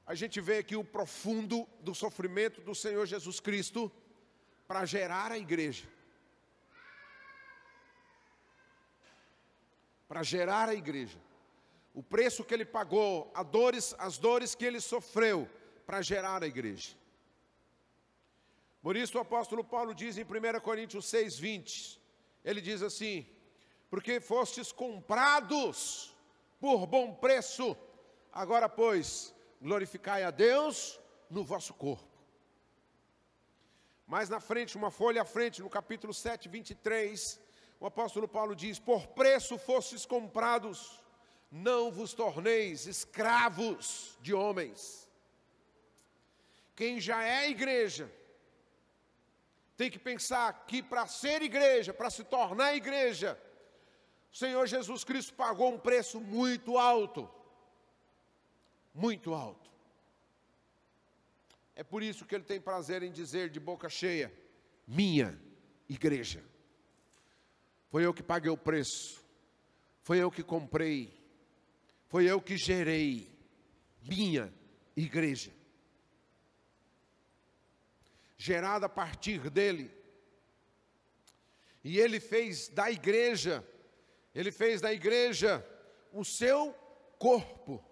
A 0.06 0.14
gente 0.14 0.40
vê 0.40 0.56
aqui 0.56 0.74
o 0.74 0.82
profundo 0.82 1.68
do 1.80 1.94
sofrimento 1.94 2.62
do 2.62 2.74
Senhor 2.74 3.04
Jesus 3.06 3.38
Cristo 3.38 3.92
para 4.66 4.86
gerar 4.86 5.30
a 5.30 5.38
igreja. 5.38 5.86
para 10.08 10.22
gerar 10.22 10.70
a 10.70 10.74
igreja. 10.74 11.18
O 11.92 12.02
preço 12.02 12.42
que 12.42 12.54
ele 12.54 12.64
pagou, 12.64 13.30
dores, 13.52 13.94
as 13.98 14.16
dores 14.16 14.54
que 14.54 14.64
ele 14.64 14.80
sofreu 14.80 15.46
para 15.84 16.00
gerar 16.00 16.42
a 16.42 16.46
igreja. 16.46 16.96
Por 18.82 18.96
isso 18.96 19.18
o 19.18 19.20
apóstolo 19.20 19.64
Paulo 19.64 19.94
diz 19.94 20.16
em 20.16 20.22
1 20.22 20.60
Coríntios 20.60 21.06
6, 21.06 21.38
20, 21.38 22.00
ele 22.44 22.60
diz 22.60 22.82
assim: 22.82 23.26
Porque 23.90 24.20
fostes 24.20 24.70
comprados 24.70 26.14
por 26.60 26.86
bom 26.86 27.14
preço, 27.14 27.76
agora 28.32 28.68
pois, 28.68 29.34
glorificai 29.60 30.22
a 30.22 30.30
Deus 30.30 31.00
no 31.28 31.44
vosso 31.44 31.74
corpo. 31.74 32.06
Mais 34.06 34.28
na 34.28 34.40
frente, 34.40 34.76
uma 34.76 34.90
folha 34.90 35.22
à 35.22 35.24
frente, 35.24 35.60
no 35.60 35.68
capítulo 35.68 36.14
7, 36.14 36.48
23, 36.48 37.38
o 37.80 37.86
apóstolo 37.86 38.26
Paulo 38.26 38.54
diz: 38.56 38.78
Por 38.78 39.06
preço 39.08 39.58
fostes 39.58 40.06
comprados, 40.06 41.04
não 41.50 41.90
vos 41.90 42.14
torneis 42.14 42.86
escravos 42.86 44.16
de 44.20 44.32
homens. 44.32 45.08
Quem 46.74 47.00
já 47.00 47.24
é 47.24 47.50
igreja, 47.50 48.10
tem 49.78 49.88
que 49.88 49.98
pensar 49.98 50.66
que 50.66 50.82
para 50.82 51.06
ser 51.06 51.40
igreja, 51.40 51.94
para 51.94 52.10
se 52.10 52.24
tornar 52.24 52.74
igreja, 52.74 53.40
o 54.32 54.36
Senhor 54.36 54.66
Jesus 54.66 55.04
Cristo 55.04 55.32
pagou 55.34 55.72
um 55.72 55.78
preço 55.78 56.20
muito 56.20 56.76
alto. 56.76 57.30
Muito 58.92 59.32
alto. 59.32 59.70
É 61.76 61.84
por 61.84 62.02
isso 62.02 62.26
que 62.26 62.34
ele 62.34 62.42
tem 62.42 62.60
prazer 62.60 63.04
em 63.04 63.12
dizer 63.12 63.50
de 63.50 63.60
boca 63.60 63.88
cheia: 63.88 64.36
minha 64.84 65.40
igreja. 65.88 66.44
Foi 67.88 68.04
eu 68.04 68.12
que 68.12 68.22
paguei 68.22 68.50
o 68.50 68.58
preço. 68.58 69.24
Foi 70.02 70.18
eu 70.18 70.28
que 70.28 70.42
comprei. 70.42 71.16
Foi 72.08 72.24
eu 72.24 72.42
que 72.42 72.56
gerei 72.56 73.32
minha 74.02 74.52
igreja. 74.96 75.52
Gerada 78.38 78.86
a 78.86 78.88
partir 78.88 79.50
dele. 79.50 79.94
E 81.82 81.98
ele 81.98 82.20
fez 82.20 82.68
da 82.68 82.90
igreja, 82.90 83.66
ele 84.34 84.52
fez 84.52 84.80
da 84.80 84.92
igreja 84.92 85.66
o 86.12 86.24
seu 86.24 86.72
corpo. 87.18 87.84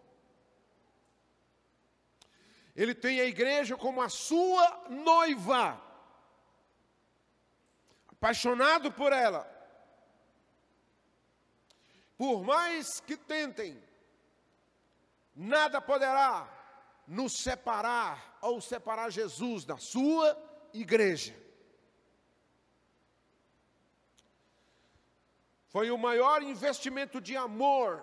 Ele 2.75 2.95
tem 2.95 3.21
a 3.21 3.25
igreja 3.25 3.77
como 3.77 4.01
a 4.03 4.09
sua 4.09 4.87
noiva, 4.89 5.83
apaixonado 8.09 8.93
por 8.93 9.13
ela, 9.13 9.51
por 12.17 12.45
mais 12.45 13.01
que 13.01 13.17
tentem, 13.17 13.83
nada 15.35 15.81
poderá 15.81 16.49
nos 17.07 17.33
separar 17.33 18.36
ou 18.47 18.61
separar 18.61 19.11
Jesus 19.11 19.65
da 19.65 19.77
sua 19.77 20.37
igreja. 20.73 21.35
Foi 25.69 25.91
o 25.91 25.99
maior 25.99 26.43
investimento 26.43 27.21
de 27.21 27.37
amor 27.37 28.03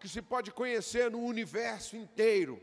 que 0.00 0.08
se 0.08 0.20
pode 0.20 0.50
conhecer 0.50 1.10
no 1.10 1.20
universo 1.20 1.96
inteiro. 1.96 2.60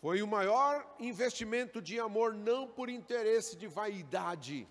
Foi 0.00 0.20
o 0.22 0.26
maior 0.26 0.96
investimento 0.98 1.80
de 1.80 1.98
amor, 1.98 2.34
não 2.34 2.68
por 2.68 2.90
interesse 2.90 3.56
de 3.56 3.66
vaidade, 3.66 4.68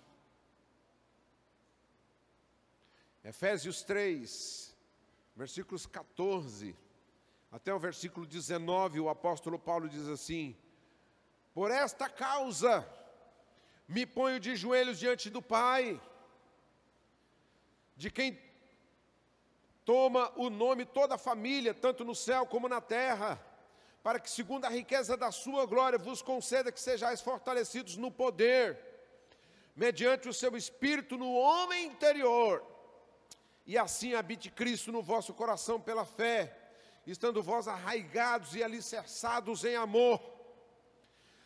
Efésios 3.24 3.82
3, 3.84 4.73
versículos 5.36 5.86
14 5.86 6.76
até 7.52 7.72
o 7.72 7.78
versículo 7.78 8.26
19, 8.26 9.00
o 9.00 9.10
apóstolo 9.10 9.60
Paulo 9.60 9.88
diz 9.88 10.08
assim: 10.08 10.58
Por 11.54 11.70
esta 11.70 12.10
causa 12.10 12.88
me 13.88 14.08
ponho 14.08 14.40
de 14.40 14.56
joelhos 14.56 14.98
diante 14.98 15.30
do 15.30 15.40
Pai, 15.40 16.02
de 17.96 18.10
quem 18.10 18.40
toma 19.86 20.32
o 20.36 20.50
nome 20.50 20.84
toda 20.84 21.14
a 21.14 21.18
família, 21.18 21.76
tanto 21.76 22.04
no 22.04 22.16
céu 22.16 22.46
como 22.48 22.68
na 22.68 22.82
terra, 22.82 23.40
para 24.02 24.20
que, 24.20 24.32
segundo 24.32 24.66
a 24.66 24.70
riqueza 24.70 25.16
da 25.16 25.32
sua 25.32 25.68
glória, 25.68 26.00
vos 26.00 26.24
conceda 26.24 26.72
que 26.72 26.80
sejais 26.80 27.22
fortalecidos 27.22 27.98
no 27.98 28.10
poder, 28.10 28.80
mediante 29.76 30.28
o 30.28 30.34
seu 30.34 30.58
espírito 30.58 31.18
no 31.18 31.34
homem 31.34 31.86
interior 31.86 32.73
e 33.66 33.78
assim 33.78 34.14
habite 34.14 34.50
Cristo 34.50 34.92
no 34.92 35.02
vosso 35.02 35.34
coração 35.34 35.80
pela 35.80 36.06
fé, 36.06 36.58
estando 37.06 37.42
vós 37.42 37.68
arraigados 37.68 38.56
e 38.56 38.64
alicerçados 38.64 39.64
em 39.64 39.76
amor, 39.76 40.22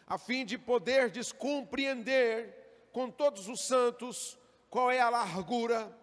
a 0.05 0.17
fim 0.17 0.45
de 0.45 0.57
poderdes 0.57 1.31
compreender 1.31 2.89
com 2.91 3.11
todos 3.11 3.47
os 3.47 3.61
santos 3.67 4.37
qual 4.69 4.89
é 4.89 4.99
a 4.99 5.09
largura 5.09 5.95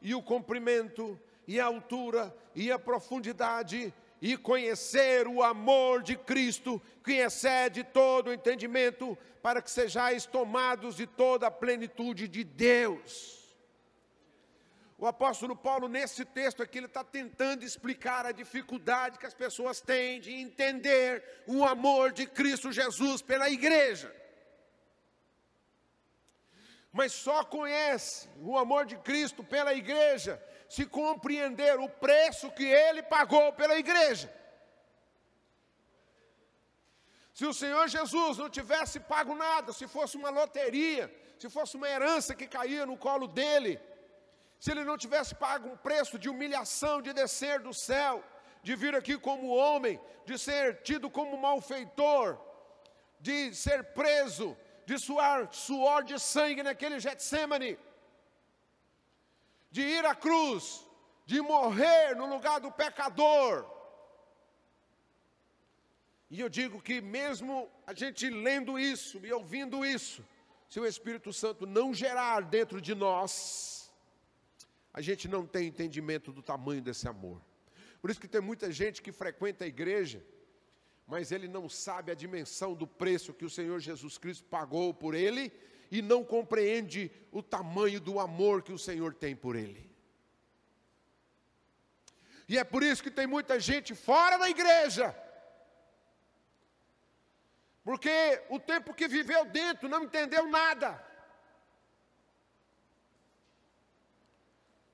e 0.00 0.14
o 0.14 0.22
comprimento 0.22 1.18
e 1.46 1.60
a 1.60 1.66
altura 1.66 2.34
e 2.54 2.70
a 2.70 2.78
profundidade 2.78 3.92
e 4.20 4.36
conhecer 4.36 5.26
o 5.26 5.42
amor 5.42 6.02
de 6.02 6.16
Cristo 6.16 6.80
que 7.04 7.14
excede 7.14 7.82
todo 7.82 8.28
o 8.28 8.32
entendimento, 8.32 9.18
para 9.42 9.60
que 9.60 9.68
sejais 9.68 10.24
tomados 10.24 10.94
de 10.94 11.08
toda 11.08 11.48
a 11.48 11.50
plenitude 11.50 12.28
de 12.28 12.44
Deus. 12.44 13.41
O 15.02 15.06
apóstolo 15.08 15.56
Paulo, 15.56 15.88
nesse 15.88 16.24
texto 16.24 16.62
aqui, 16.62 16.78
ele 16.78 16.86
está 16.86 17.02
tentando 17.02 17.64
explicar 17.64 18.24
a 18.24 18.30
dificuldade 18.30 19.18
que 19.18 19.26
as 19.26 19.34
pessoas 19.34 19.80
têm 19.80 20.20
de 20.20 20.32
entender 20.32 21.42
o 21.44 21.64
amor 21.64 22.12
de 22.12 22.24
Cristo 22.24 22.70
Jesus 22.70 23.20
pela 23.20 23.50
igreja. 23.50 24.14
Mas 26.92 27.10
só 27.10 27.42
conhece 27.42 28.28
o 28.40 28.56
amor 28.56 28.86
de 28.86 28.96
Cristo 28.98 29.42
pela 29.42 29.74
igreja 29.74 30.40
se 30.68 30.86
compreender 30.86 31.80
o 31.80 31.88
preço 31.88 32.52
que 32.52 32.64
ele 32.64 33.02
pagou 33.02 33.52
pela 33.54 33.76
igreja. 33.76 34.32
Se 37.34 37.44
o 37.44 37.52
Senhor 37.52 37.88
Jesus 37.88 38.38
não 38.38 38.48
tivesse 38.48 39.00
pago 39.00 39.34
nada, 39.34 39.72
se 39.72 39.88
fosse 39.88 40.16
uma 40.16 40.30
loteria, 40.30 41.12
se 41.40 41.50
fosse 41.50 41.76
uma 41.76 41.88
herança 41.88 42.36
que 42.36 42.46
caía 42.46 42.86
no 42.86 42.96
colo 42.96 43.26
dele, 43.26 43.80
se 44.62 44.70
ele 44.70 44.84
não 44.84 44.96
tivesse 44.96 45.34
pago 45.34 45.68
um 45.68 45.76
preço 45.76 46.16
de 46.16 46.28
humilhação, 46.28 47.02
de 47.02 47.12
descer 47.12 47.58
do 47.58 47.74
céu, 47.74 48.22
de 48.62 48.76
vir 48.76 48.94
aqui 48.94 49.18
como 49.18 49.48
homem, 49.48 50.00
de 50.24 50.38
ser 50.38 50.82
tido 50.82 51.10
como 51.10 51.36
malfeitor, 51.36 52.38
de 53.18 53.52
ser 53.56 53.82
preso, 53.92 54.56
de 54.86 54.96
suar 55.00 55.52
suor 55.52 56.04
de 56.04 56.16
sangue 56.16 56.62
naquele 56.62 57.00
Getsemane, 57.00 57.76
de 59.68 59.82
ir 59.82 60.06
à 60.06 60.14
cruz, 60.14 60.86
de 61.26 61.40
morrer 61.40 62.14
no 62.14 62.26
lugar 62.26 62.60
do 62.60 62.70
pecador. 62.70 63.68
E 66.30 66.38
eu 66.38 66.48
digo 66.48 66.80
que 66.80 67.00
mesmo 67.00 67.68
a 67.84 67.92
gente 67.92 68.30
lendo 68.30 68.78
isso 68.78 69.18
e 69.26 69.32
ouvindo 69.32 69.84
isso, 69.84 70.24
se 70.68 70.78
o 70.78 70.86
Espírito 70.86 71.32
Santo 71.32 71.66
não 71.66 71.92
gerar 71.92 72.42
dentro 72.42 72.80
de 72.80 72.94
nós, 72.94 73.81
a 74.92 75.00
gente 75.00 75.26
não 75.26 75.46
tem 75.46 75.68
entendimento 75.68 76.32
do 76.32 76.42
tamanho 76.42 76.82
desse 76.82 77.08
amor. 77.08 77.40
Por 78.00 78.10
isso 78.10 78.20
que 78.20 78.28
tem 78.28 78.40
muita 78.40 78.70
gente 78.70 79.00
que 79.00 79.12
frequenta 79.12 79.64
a 79.64 79.68
igreja, 79.68 80.24
mas 81.06 81.32
ele 81.32 81.48
não 81.48 81.68
sabe 81.68 82.10
a 82.10 82.14
dimensão 82.14 82.74
do 82.74 82.86
preço 82.86 83.32
que 83.32 83.44
o 83.44 83.50
Senhor 83.50 83.80
Jesus 83.80 84.18
Cristo 84.18 84.44
pagou 84.44 84.92
por 84.92 85.14
ele 85.14 85.52
e 85.90 86.02
não 86.02 86.24
compreende 86.24 87.10
o 87.30 87.42
tamanho 87.42 88.00
do 88.00 88.18
amor 88.18 88.62
que 88.62 88.72
o 88.72 88.78
Senhor 88.78 89.14
tem 89.14 89.36
por 89.36 89.56
ele. 89.56 89.90
E 92.48 92.58
é 92.58 92.64
por 92.64 92.82
isso 92.82 93.02
que 93.02 93.10
tem 93.10 93.26
muita 93.26 93.58
gente 93.58 93.94
fora 93.94 94.36
da 94.36 94.48
igreja. 94.48 95.16
Porque 97.84 98.42
o 98.48 98.58
tempo 98.58 98.94
que 98.94 99.08
viveu 99.08 99.44
dentro 99.44 99.88
não 99.88 100.04
entendeu 100.04 100.46
nada. 100.48 101.02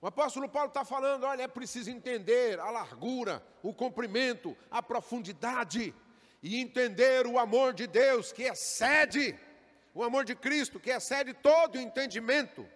O 0.01 0.07
apóstolo 0.07 0.49
Paulo 0.49 0.69
está 0.69 0.85
falando: 0.85 1.25
olha, 1.25 1.43
é 1.43 1.49
preciso 1.49 1.91
entender 1.91 2.61
a 2.61 2.71
largura, 2.71 3.45
o 3.63 3.75
comprimento, 3.75 4.57
a 4.71 4.83
profundidade, 4.83 5.95
e 6.43 6.61
entender 6.61 7.27
o 7.27 7.39
amor 7.39 7.75
de 7.75 7.87
Deus 7.87 8.31
que 8.33 8.45
excede, 8.45 9.39
o 9.93 10.05
amor 10.05 10.25
de 10.25 10.37
Cristo 10.37 10.79
que 10.79 10.91
excede 10.91 11.35
todo 11.35 11.75
o 11.75 11.81
entendimento. 11.81 12.67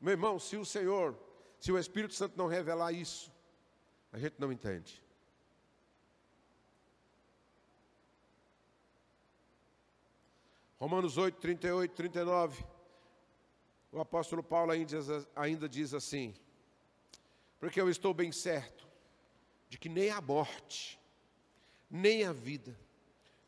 Meu 0.00 0.12
irmão, 0.12 0.38
se 0.38 0.56
o 0.56 0.64
Senhor, 0.64 1.18
se 1.58 1.72
o 1.72 1.78
Espírito 1.78 2.14
Santo 2.14 2.36
não 2.36 2.46
revelar 2.46 2.92
isso, 2.92 3.32
a 4.12 4.18
gente 4.18 4.36
não 4.38 4.52
entende. 4.52 5.02
Romanos 10.78 11.16
8, 11.16 11.40
38, 11.40 11.92
39. 11.92 12.75
O 13.92 14.00
apóstolo 14.00 14.42
Paulo 14.42 14.72
ainda 15.34 15.68
diz 15.68 15.94
assim: 15.94 16.34
Porque 17.58 17.80
eu 17.80 17.88
estou 17.88 18.12
bem 18.12 18.32
certo 18.32 18.86
de 19.68 19.78
que 19.78 19.88
nem 19.88 20.10
a 20.10 20.20
morte, 20.20 20.98
nem 21.90 22.24
a 22.24 22.32
vida, 22.32 22.78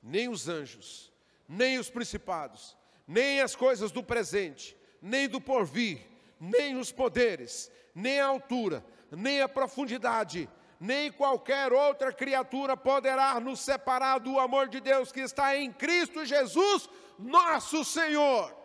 nem 0.02 0.28
os 0.28 0.48
anjos, 0.48 1.12
nem 1.48 1.78
os 1.78 1.90
principados, 1.90 2.76
nem 3.06 3.40
as 3.40 3.54
coisas 3.54 3.90
do 3.90 4.02
presente, 4.02 4.76
nem 5.00 5.28
do 5.28 5.40
porvir, 5.40 6.06
nem 6.40 6.76
os 6.76 6.92
poderes, 6.92 7.70
nem 7.94 8.20
a 8.20 8.26
altura, 8.26 8.84
nem 9.10 9.40
a 9.40 9.48
profundidade, 9.48 10.48
nem 10.78 11.10
qualquer 11.10 11.72
outra 11.72 12.12
criatura 12.12 12.76
poderá 12.76 13.40
nos 13.40 13.60
separar 13.60 14.18
do 14.18 14.38
amor 14.38 14.68
de 14.68 14.80
Deus 14.80 15.10
que 15.10 15.20
está 15.20 15.56
em 15.56 15.72
Cristo 15.72 16.24
Jesus, 16.24 16.88
nosso 17.18 17.84
Senhor. 17.84 18.57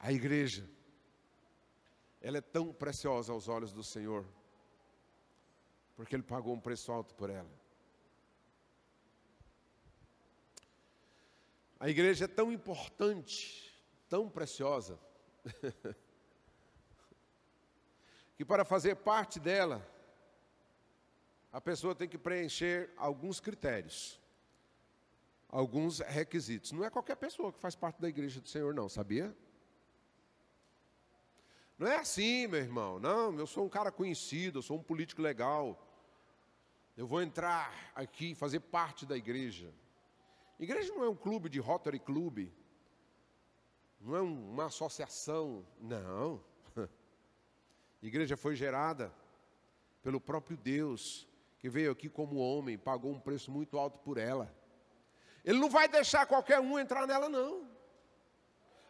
A 0.00 0.10
igreja, 0.10 0.66
ela 2.22 2.38
é 2.38 2.40
tão 2.40 2.72
preciosa 2.72 3.34
aos 3.34 3.48
olhos 3.48 3.70
do 3.70 3.84
Senhor, 3.84 4.24
porque 5.94 6.16
Ele 6.16 6.22
pagou 6.22 6.54
um 6.54 6.60
preço 6.60 6.90
alto 6.90 7.14
por 7.14 7.28
ela. 7.28 7.50
A 11.78 11.90
igreja 11.90 12.24
é 12.24 12.28
tão 12.28 12.50
importante, 12.50 13.70
tão 14.08 14.26
preciosa, 14.26 14.98
que 18.36 18.44
para 18.44 18.64
fazer 18.64 18.96
parte 18.96 19.38
dela, 19.38 19.86
a 21.52 21.60
pessoa 21.60 21.94
tem 21.94 22.08
que 22.08 22.16
preencher 22.16 22.90
alguns 22.96 23.38
critérios, 23.38 24.18
alguns 25.46 25.98
requisitos. 25.98 26.72
Não 26.72 26.84
é 26.84 26.88
qualquer 26.88 27.16
pessoa 27.16 27.52
que 27.52 27.58
faz 27.58 27.76
parte 27.76 28.00
da 28.00 28.08
igreja 28.08 28.40
do 28.40 28.48
Senhor, 28.48 28.72
não, 28.72 28.88
sabia? 28.88 29.36
Não 31.80 31.86
é 31.86 31.96
assim, 31.96 32.46
meu 32.46 32.60
irmão. 32.60 33.00
Não, 33.00 33.38
eu 33.38 33.46
sou 33.46 33.64
um 33.64 33.68
cara 33.70 33.90
conhecido, 33.90 34.58
eu 34.58 34.62
sou 34.62 34.76
um 34.76 34.82
político 34.82 35.22
legal. 35.22 35.82
Eu 36.94 37.06
vou 37.06 37.22
entrar 37.22 37.90
aqui, 37.94 38.34
fazer 38.34 38.60
parte 38.60 39.06
da 39.06 39.16
igreja. 39.16 39.72
Igreja 40.58 40.92
não 40.92 41.04
é 41.04 41.08
um 41.08 41.16
clube 41.16 41.48
de 41.48 41.58
Rotary 41.58 41.98
Club. 41.98 42.50
Não 43.98 44.14
é 44.14 44.20
uma 44.20 44.66
associação. 44.66 45.66
Não. 45.80 46.44
igreja 48.02 48.36
foi 48.36 48.54
gerada 48.54 49.10
pelo 50.02 50.20
próprio 50.20 50.58
Deus, 50.58 51.26
que 51.58 51.70
veio 51.70 51.92
aqui 51.92 52.10
como 52.10 52.36
homem, 52.36 52.76
pagou 52.76 53.10
um 53.10 53.18
preço 53.18 53.50
muito 53.50 53.78
alto 53.78 53.98
por 54.00 54.18
ela. 54.18 54.54
Ele 55.42 55.58
não 55.58 55.70
vai 55.70 55.88
deixar 55.88 56.26
qualquer 56.26 56.60
um 56.60 56.78
entrar 56.78 57.06
nela, 57.06 57.30
não. 57.30 57.66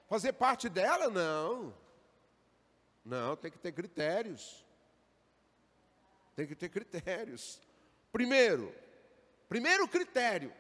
Fazer 0.09 0.33
parte 0.33 0.69
dela, 0.69 1.09
não. 1.09 1.73
Não, 3.05 3.37
tem 3.37 3.51
que 3.51 3.59
ter 3.59 3.73
critérios. 3.73 4.65
Tem 6.37 6.47
que 6.47 6.55
ter 6.55 6.69
critérios. 6.69 7.61
Primeiro, 8.13 8.75
primeiro 9.49 9.87
critério 9.89 10.53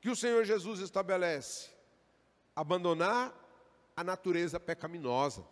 que 0.00 0.10
o 0.10 0.16
Senhor 0.16 0.44
Jesus 0.44 0.80
estabelece: 0.80 1.70
abandonar 2.54 3.32
a 3.96 4.04
natureza 4.04 4.58
pecaminosa, 4.58 5.46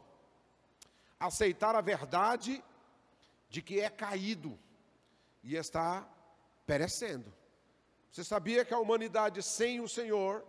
aceitar 1.18 1.74
a 1.74 1.80
verdade 1.80 2.62
de 3.48 3.62
que 3.62 3.80
é 3.80 3.88
caído 3.88 4.58
e 5.42 5.56
está 5.56 6.08
perecendo. 6.66 7.32
Você 8.10 8.24
sabia 8.24 8.64
que 8.64 8.74
a 8.74 8.78
humanidade 8.78 9.42
sem 9.42 9.80
o 9.80 9.88
Senhor 9.88 10.44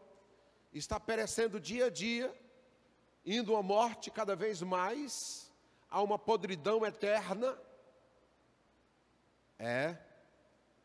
está 0.73 0.99
perecendo 0.99 1.59
dia 1.59 1.85
a 1.85 1.89
dia, 1.89 2.33
indo 3.25 3.55
à 3.55 3.63
morte 3.63 4.11
cada 4.11 4.35
vez 4.35 4.61
mais? 4.61 5.52
A 5.93 6.01
uma 6.01 6.17
podridão 6.17 6.83
eterna? 6.83 7.55
É. 9.59 9.95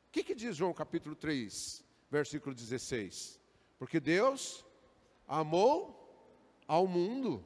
O 0.07 0.11
que, 0.13 0.23
que 0.23 0.35
diz 0.35 0.55
João 0.55 0.75
capítulo 0.75 1.17
3, 1.17 1.83
versículo 2.11 2.55
16? 2.55 3.41
Porque 3.79 3.99
Deus 3.99 4.67
amou 5.27 5.97
ao 6.67 6.87
mundo 6.87 7.43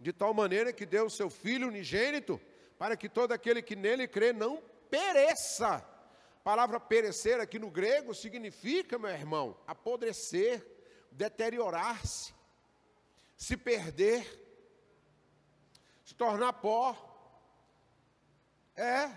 de 0.00 0.12
tal 0.12 0.34
maneira 0.34 0.72
que 0.72 0.84
deu 0.84 1.06
o 1.06 1.10
seu 1.10 1.30
Filho 1.30 1.68
unigênito 1.68 2.40
para 2.76 2.96
que 2.96 3.08
todo 3.08 3.30
aquele 3.30 3.62
que 3.62 3.76
nele 3.76 4.08
crê 4.08 4.32
não 4.32 4.60
pereça. 4.90 5.76
A 5.76 6.42
palavra 6.42 6.80
perecer 6.80 7.38
aqui 7.38 7.60
no 7.60 7.70
grego 7.70 8.12
significa, 8.12 8.98
meu 8.98 9.10
irmão, 9.10 9.56
apodrecer, 9.68 10.66
deteriorar-se, 11.12 12.34
se 13.36 13.56
perder 13.56 14.43
se 16.04 16.14
tornar 16.14 16.52
pó. 16.54 16.96
É 18.76 19.10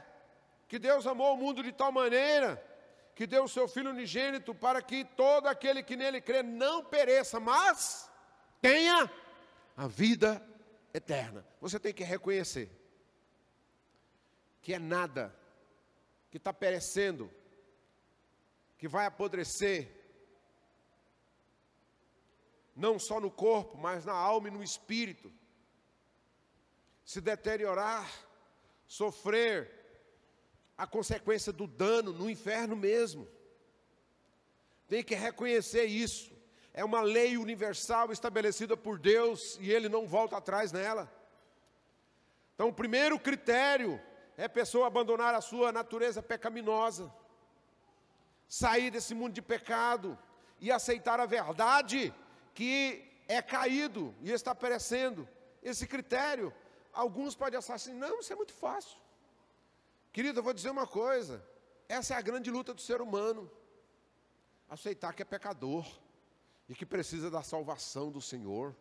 que 0.67 0.79
Deus 0.79 1.05
amou 1.05 1.33
o 1.33 1.37
mundo 1.37 1.61
de 1.61 1.71
tal 1.71 1.91
maneira 1.91 2.63
que 3.15 3.25
deu 3.25 3.45
o 3.45 3.49
seu 3.49 3.67
Filho 3.67 3.89
unigênito 3.89 4.53
para 4.53 4.81
que 4.81 5.03
todo 5.03 5.47
aquele 5.47 5.81
que 5.81 5.95
nele 5.95 6.21
crê 6.21 6.43
não 6.43 6.83
pereça, 6.83 7.39
mas 7.39 8.09
tenha 8.61 9.09
a 9.75 9.87
vida 9.87 10.41
eterna. 10.93 11.45
Você 11.59 11.79
tem 11.79 11.93
que 11.93 12.03
reconhecer 12.03 12.71
que 14.61 14.73
é 14.73 14.79
nada 14.79 15.35
que 16.29 16.37
está 16.37 16.53
perecendo, 16.53 17.31
que 18.77 18.87
vai 18.87 19.07
apodrecer, 19.07 19.91
não 22.75 22.99
só 22.99 23.19
no 23.19 23.31
corpo, 23.31 23.77
mas 23.77 24.05
na 24.05 24.13
alma 24.13 24.49
e 24.49 24.51
no 24.51 24.61
espírito 24.61 25.33
se 27.07 27.21
deteriorar, 27.21 28.05
sofrer 28.85 29.71
a 30.77 30.85
consequência 30.85 31.53
do 31.53 31.65
dano 31.65 32.11
no 32.11 32.29
inferno 32.29 32.75
mesmo. 32.75 33.25
Tem 34.89 35.01
que 35.01 35.15
reconhecer 35.15 35.85
isso. 35.85 36.35
É 36.73 36.83
uma 36.83 36.99
lei 36.99 37.37
universal 37.37 38.11
estabelecida 38.11 38.75
por 38.75 38.99
Deus 38.99 39.57
e 39.61 39.71
ele 39.71 39.87
não 39.87 40.05
volta 40.05 40.35
atrás 40.35 40.73
nela. 40.73 41.09
Então, 42.53 42.67
o 42.67 42.73
primeiro 42.73 43.17
critério 43.17 44.01
é 44.35 44.43
a 44.43 44.49
pessoa 44.49 44.87
abandonar 44.87 45.33
a 45.33 45.39
sua 45.39 45.71
natureza 45.71 46.21
pecaminosa, 46.21 47.09
sair 48.49 48.91
desse 48.91 49.15
mundo 49.15 49.31
de 49.31 49.41
pecado 49.41 50.19
e 50.59 50.73
aceitar 50.73 51.21
a 51.21 51.25
verdade 51.25 52.13
que 52.53 53.09
é 53.29 53.41
caído 53.41 54.13
e 54.21 54.29
está 54.29 54.53
perecendo. 54.53 55.25
Esse 55.63 55.87
critério 55.87 56.53
Alguns 56.97 57.35
podem 57.35 57.59
assim, 57.59 57.93
não, 57.93 58.19
isso 58.21 58.33
é 58.33 58.35
muito 58.35 58.53
fácil. 58.53 58.97
Querido, 60.11 60.39
eu 60.39 60.43
vou 60.43 60.51
dizer 60.51 60.71
uma 60.71 60.87
coisa: 60.87 61.47
essa 61.87 62.15
é 62.15 62.17
a 62.17 62.21
grande 62.21 62.49
luta 62.49 62.73
do 62.73 62.81
ser 62.81 63.01
humano. 63.01 63.51
Aceitar 64.67 65.13
que 65.13 65.21
é 65.21 65.25
pecador 65.25 65.85
e 66.67 66.73
que 66.73 66.87
precisa 66.87 67.29
da 67.29 67.43
salvação 67.43 68.11
do 68.11 68.19
Senhor. 68.19 68.75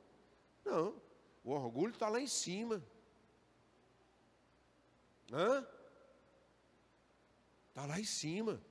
Não, 0.64 0.98
o 1.44 1.50
orgulho 1.50 1.92
está 1.92 2.08
lá 2.08 2.18
em 2.18 2.26
cima. 2.26 2.82
Hã? 5.30 5.66
Está 7.68 7.84
lá 7.84 8.00
em 8.00 8.04
cima. 8.04 8.62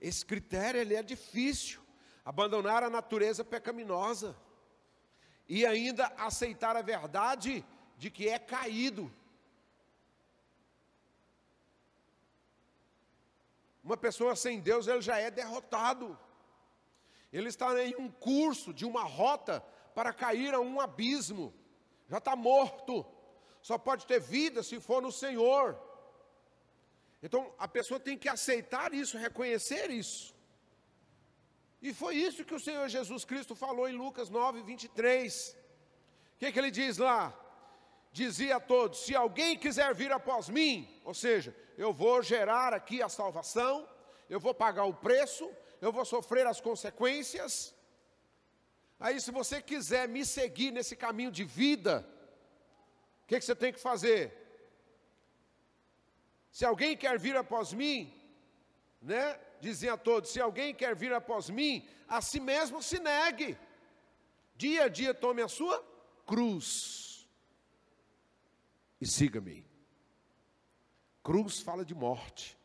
Esse 0.00 0.24
critério 0.24 0.80
ele 0.80 0.94
é 0.94 1.02
difícil. 1.02 1.82
Abandonar 2.24 2.84
a 2.84 2.88
natureza 2.88 3.44
pecaminosa 3.44 4.36
e 5.50 5.66
ainda 5.66 6.06
aceitar 6.16 6.76
a 6.76 6.80
verdade 6.80 7.64
de 7.98 8.08
que 8.08 8.28
é 8.28 8.38
caído. 8.38 9.12
Uma 13.82 13.96
pessoa 13.96 14.36
sem 14.36 14.60
Deus, 14.60 14.86
ele 14.86 15.02
já 15.02 15.18
é 15.18 15.28
derrotado. 15.28 16.16
Ele 17.32 17.48
está 17.48 17.66
em 17.84 17.96
um 17.96 18.08
curso 18.08 18.72
de 18.72 18.86
uma 18.86 19.02
rota 19.02 19.60
para 19.92 20.12
cair 20.12 20.54
a 20.54 20.60
um 20.60 20.80
abismo. 20.80 21.52
Já 22.08 22.18
está 22.18 22.36
morto. 22.36 23.04
Só 23.60 23.76
pode 23.76 24.06
ter 24.06 24.20
vida 24.20 24.62
se 24.62 24.78
for 24.78 25.02
no 25.02 25.10
Senhor. 25.10 25.76
Então 27.20 27.52
a 27.58 27.66
pessoa 27.66 27.98
tem 27.98 28.16
que 28.16 28.28
aceitar 28.28 28.94
isso, 28.94 29.18
reconhecer 29.18 29.90
isso. 29.90 30.32
E 31.82 31.94
foi 31.94 32.16
isso 32.16 32.44
que 32.44 32.54
o 32.54 32.60
Senhor 32.60 32.86
Jesus 32.88 33.24
Cristo 33.24 33.54
falou 33.54 33.88
em 33.88 33.96
Lucas 33.96 34.28
9, 34.28 34.62
23. 34.62 35.56
O 36.34 36.38
que, 36.38 36.52
que 36.52 36.58
ele 36.58 36.70
diz 36.70 36.98
lá? 36.98 37.34
Dizia 38.12 38.56
a 38.56 38.60
todos: 38.60 39.00
se 39.00 39.14
alguém 39.14 39.56
quiser 39.56 39.94
vir 39.94 40.12
após 40.12 40.48
mim, 40.48 41.00
ou 41.04 41.14
seja, 41.14 41.56
eu 41.78 41.92
vou 41.92 42.22
gerar 42.22 42.74
aqui 42.74 43.02
a 43.02 43.08
salvação, 43.08 43.88
eu 44.28 44.38
vou 44.38 44.52
pagar 44.52 44.84
o 44.84 44.94
preço, 44.94 45.50
eu 45.80 45.90
vou 45.90 46.04
sofrer 46.04 46.46
as 46.46 46.60
consequências. 46.60 47.74
Aí, 48.98 49.18
se 49.18 49.30
você 49.30 49.62
quiser 49.62 50.06
me 50.06 50.26
seguir 50.26 50.70
nesse 50.70 50.94
caminho 50.94 51.30
de 51.30 51.44
vida, 51.44 52.06
o 53.22 53.26
que, 53.26 53.38
que 53.38 53.44
você 53.44 53.56
tem 53.56 53.72
que 53.72 53.80
fazer? 53.80 54.36
Se 56.50 56.66
alguém 56.66 56.96
quer 56.96 57.18
vir 57.18 57.36
após 57.36 57.72
mim, 57.72 58.12
né? 59.00 59.38
Dizia 59.60 59.94
a 59.94 59.98
todos: 59.98 60.30
se 60.30 60.40
alguém 60.40 60.74
quer 60.74 60.94
vir 60.96 61.12
após 61.12 61.50
mim, 61.50 61.86
a 62.08 62.20
si 62.20 62.40
mesmo 62.40 62.82
se 62.82 62.98
negue. 62.98 63.56
Dia 64.56 64.84
a 64.84 64.88
dia 64.88 65.14
tome 65.14 65.42
a 65.42 65.48
sua 65.48 65.82
cruz 66.26 67.28
e 69.00 69.06
siga-me. 69.06 69.66
Cruz 71.22 71.60
fala 71.60 71.84
de 71.84 71.94
morte, 71.94 72.58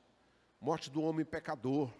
morte 0.59 0.89
do 0.89 1.01
homem 1.01 1.25
pecador, 1.25 1.91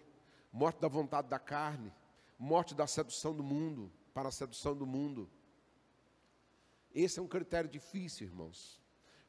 morte 0.52 0.80
da 0.80 0.88
vontade 0.88 1.28
da 1.28 1.40
carne, 1.40 1.94
morte 2.38 2.74
da 2.74 2.88
sedução 2.88 3.36
do 3.36 3.44
mundo, 3.44 3.92
para 4.14 4.30
a 4.30 4.32
sedução 4.32 4.76
do 4.76 4.86
mundo. 4.86 5.30
Esse 6.94 7.20
é 7.20 7.22
um 7.22 7.28
critério 7.28 7.70
difícil, 7.70 8.28
irmãos. 8.28 8.82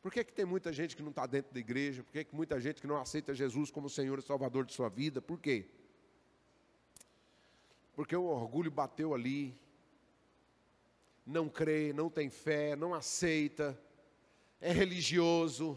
Por 0.06 0.12
que, 0.12 0.22
que 0.22 0.32
tem 0.32 0.44
muita 0.44 0.72
gente 0.72 0.94
que 0.94 1.02
não 1.02 1.10
está 1.10 1.26
dentro 1.26 1.52
da 1.52 1.58
igreja? 1.58 2.04
Por 2.04 2.12
que, 2.12 2.22
que 2.22 2.32
muita 2.32 2.60
gente 2.60 2.80
que 2.80 2.86
não 2.86 2.96
aceita 2.96 3.34
Jesus 3.34 3.72
como 3.72 3.90
Senhor 3.90 4.20
e 4.20 4.22
Salvador 4.22 4.64
de 4.64 4.72
sua 4.72 4.88
vida? 4.88 5.20
Por 5.20 5.36
quê? 5.36 5.66
Porque 7.92 8.14
o 8.14 8.22
orgulho 8.22 8.70
bateu 8.70 9.12
ali, 9.12 9.52
não 11.26 11.48
crê, 11.48 11.92
não 11.92 12.08
tem 12.08 12.30
fé, 12.30 12.76
não 12.76 12.94
aceita, 12.94 13.76
é 14.60 14.70
religioso, 14.70 15.76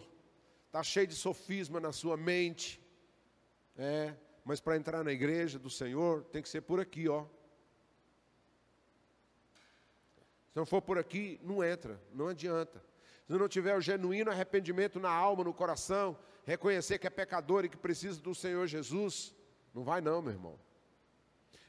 está 0.67 0.83
cheio 0.83 1.07
de 1.07 1.15
sofisma 1.15 1.79
na 1.79 1.91
sua 1.91 2.15
mente, 2.15 2.79
é, 3.75 4.13
mas 4.45 4.59
para 4.59 4.77
entrar 4.77 5.03
na 5.03 5.11
igreja 5.11 5.57
do 5.57 5.71
Senhor 5.71 6.23
tem 6.25 6.43
que 6.43 6.49
ser 6.49 6.61
por 6.61 6.79
aqui, 6.79 7.09
ó. 7.09 7.25
Se 10.49 10.55
não 10.55 10.67
for 10.67 10.83
por 10.83 10.99
aqui, 10.99 11.39
não 11.41 11.63
entra, 11.63 11.99
não 12.13 12.27
adianta 12.27 12.88
se 13.29 13.37
não 13.37 13.47
tiver 13.47 13.77
o 13.77 13.81
genuíno 13.81 14.31
arrependimento 14.31 14.99
na 14.99 15.11
alma, 15.11 15.43
no 15.43 15.53
coração, 15.53 16.17
reconhecer 16.45 16.97
que 16.97 17.05
é 17.05 17.11
pecador 17.11 17.63
e 17.63 17.69
que 17.69 17.77
precisa 17.77 18.19
do 18.19 18.33
Senhor 18.33 18.65
Jesus, 18.65 19.35
não 19.71 19.83
vai 19.83 20.01
não, 20.01 20.19
meu 20.19 20.33
irmão. 20.33 20.59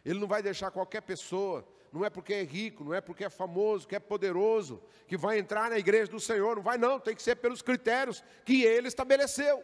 Ele 0.03 0.19
não 0.19 0.27
vai 0.27 0.43
deixar 0.43 0.71
qualquer 0.71 1.03
pessoa, 1.03 1.69
não 1.93 2.03
é 2.03 2.09
porque 2.09 2.33
é 2.33 2.43
rico, 2.45 2.83
não 2.83 2.95
é 2.95 3.01
porque 3.03 3.25
é 3.25 3.29
famoso, 3.29 3.87
que 3.87 3.95
é 3.95 4.01
poderoso, 4.01 4.83
que 5.07 5.19
vai 5.19 5.39
entrar 5.39 5.69
na 5.69 5.79
igreja 5.79 6.11
do 6.11 6.19
Senhor, 6.19 6.57
não 6.57 6.63
vai 6.63 6.79
não, 6.79 6.99
tem 6.99 7.15
que 7.15 7.23
ser 7.23 7.37
pelos 7.37 7.61
critérios 7.61 8.25
que 8.43 8.63
ele 8.65 8.89
estabeleceu. 8.89 9.63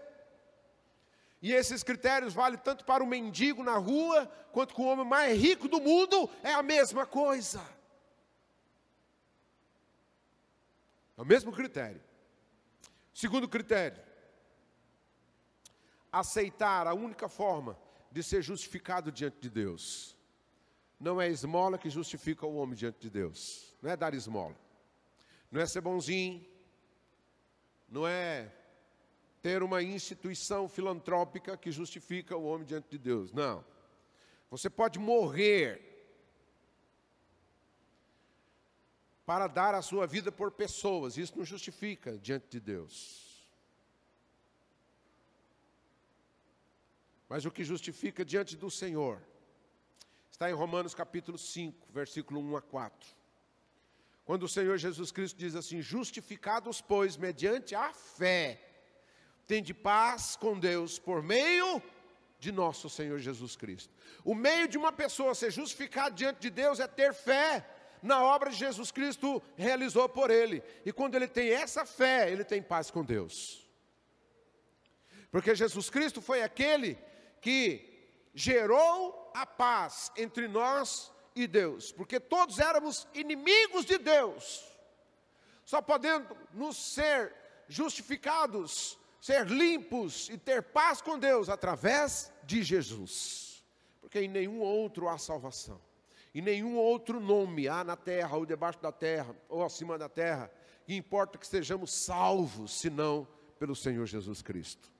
E 1.41 1.55
esses 1.55 1.83
critérios 1.83 2.35
valem 2.35 2.59
tanto 2.59 2.85
para 2.85 3.03
o 3.03 3.07
mendigo 3.07 3.63
na 3.65 3.79
rua, 3.79 4.31
quanto 4.53 4.75
com 4.75 4.83
o 4.83 4.89
homem 4.89 5.07
mais 5.07 5.41
rico 5.41 5.67
do 5.67 5.81
mundo, 5.81 6.29
é 6.43 6.53
a 6.53 6.63
mesma 6.63 7.07
coisa. 7.07 7.76
É 11.17 11.23
o 11.23 11.25
mesmo 11.25 11.53
critério. 11.53 12.01
Segundo 13.13 13.49
critério, 13.49 14.03
aceitar 16.13 16.87
a 16.87 16.95
única 16.95 17.29
forma 17.29 17.79
de 18.11 18.23
ser 18.23 18.43
justificado 18.43 19.11
diante 19.11 19.39
de 19.41 19.51
Deus. 19.51 20.17
Não 20.99 21.21
é 21.21 21.29
esmola 21.29 21.79
que 21.79 21.91
justifica 21.91 22.47
o 22.47 22.57
homem 22.57 22.75
diante 22.75 22.99
de 23.01 23.11
Deus. 23.11 23.75
Não 23.83 23.91
é 23.91 23.97
dar 23.97 24.15
esmola. 24.15 24.57
Não 25.51 25.61
é 25.61 25.67
ser 25.67 25.81
bonzinho. 25.81 26.47
Não 27.89 28.07
é 28.07 28.53
ter 29.41 29.63
uma 29.63 29.83
instituição 29.83 30.69
filantrópica 30.69 31.57
que 31.57 31.71
justifica 31.71 32.37
o 32.37 32.45
homem 32.45 32.67
diante 32.67 32.89
de 32.91 32.99
Deus. 32.99 33.33
Não. 33.33 33.65
Você 34.51 34.69
pode 34.69 34.99
morrer 34.99 35.96
para 39.27 39.49
dar 39.49 39.75
a 39.75 39.83
sua 39.83 40.07
vida 40.07 40.31
por 40.31 40.53
pessoas. 40.53 41.19
Isso 41.19 41.37
não 41.37 41.45
justifica 41.45 42.17
diante 42.17 42.47
de 42.49 42.61
Deus. 42.61 43.45
Mas 47.29 47.45
o 47.45 47.51
que 47.51 47.65
justifica 47.65 48.25
diante 48.25 48.57
do 48.57 48.71
Senhor 48.71 49.21
está 50.31 50.49
em 50.49 50.55
Romanos 50.55 50.95
capítulo 50.95 51.37
5, 51.37 51.89
versículo 51.93 52.41
1 52.41 52.57
a 52.57 52.63
4. 52.63 53.17
Quando 54.25 54.45
o 54.45 54.49
Senhor 54.49 54.79
Jesus 54.79 55.11
Cristo 55.11 55.37
diz 55.37 55.57
assim: 55.57 55.83
Justificados, 55.83 56.81
pois, 56.81 57.17
mediante 57.17 57.75
a 57.75 57.93
fé, 57.93 58.61
tende 59.45 59.75
paz 59.75 60.37
com 60.37 60.57
Deus 60.57 61.01
por 61.01 61.21
meio 61.21 61.83
de 62.39 62.53
nosso 62.53 62.89
Senhor 62.89 63.19
Jesus 63.19 63.57
Cristo. 63.57 63.93
O 64.25 64.37
meio 64.37 64.69
de 64.69 64.79
uma 64.79 64.93
pessoa 64.93 65.35
ser 65.35 65.51
justificada 65.51 66.15
diante 66.15 66.43
de 66.43 66.51
Deus 66.51 66.79
é 66.79 66.87
ter 66.87 67.13
fé 67.13 67.76
na 68.07 68.23
obra 68.23 68.51
de 68.51 68.57
Jesus 68.57 68.91
Cristo 68.91 69.43
realizou 69.57 70.09
por 70.09 70.31
ele. 70.31 70.63
E 70.85 70.93
quando 70.93 71.17
ele 71.17 71.29
tem 71.29 71.51
essa 71.51 71.85
fé, 71.85 72.31
ele 72.31 72.45
tem 72.45 72.63
paz 72.63 72.91
com 72.91 73.05
Deus. 73.05 73.67
Porque 75.31 75.55
Jesus 75.55 75.91
Cristo 75.91 76.23
foi 76.23 76.43
aquele 76.43 76.97
que 77.41 77.85
gerou 78.33 79.31
a 79.35 79.45
paz 79.45 80.13
entre 80.17 80.47
nós 80.47 81.13
e 81.35 81.47
Deus, 81.47 81.93
porque 81.93 82.19
todos 82.19 82.59
éramos 82.59 83.07
inimigos 83.13 83.85
de 83.85 83.99
Deus, 83.99 84.65
só 85.65 85.83
podendo 85.83 86.35
nos 86.55 86.77
ser 86.77 87.35
justificados, 87.69 88.99
ser 89.21 89.47
limpos 89.47 90.31
e 90.31 90.39
ter 90.39 90.63
paz 90.63 91.03
com 91.03 91.19
Deus 91.19 91.51
através 91.51 92.33
de 92.45 92.63
Jesus, 92.63 93.63
porque 94.01 94.21
em 94.21 94.29
nenhum 94.29 94.61
outro 94.61 95.09
há 95.09 95.19
salvação 95.19 95.79
e 96.37 96.43
nenhum 96.43 96.77
outro 96.77 97.19
nome 97.19 97.67
há 97.67 97.83
na 97.83 97.97
terra, 97.97 98.37
ou 98.37 98.45
debaixo 98.45 98.79
da 98.79 98.93
terra, 98.93 99.35
ou 99.49 99.65
acima 99.65 99.97
da 99.97 100.07
terra, 100.07 100.53
que 100.85 100.95
importa 100.95 101.39
que 101.39 101.47
sejamos 101.47 101.91
salvos, 101.91 102.79
senão 102.79 103.27
pelo 103.59 103.75
Senhor 103.75 104.05
Jesus 104.05 104.43
Cristo. 104.43 104.93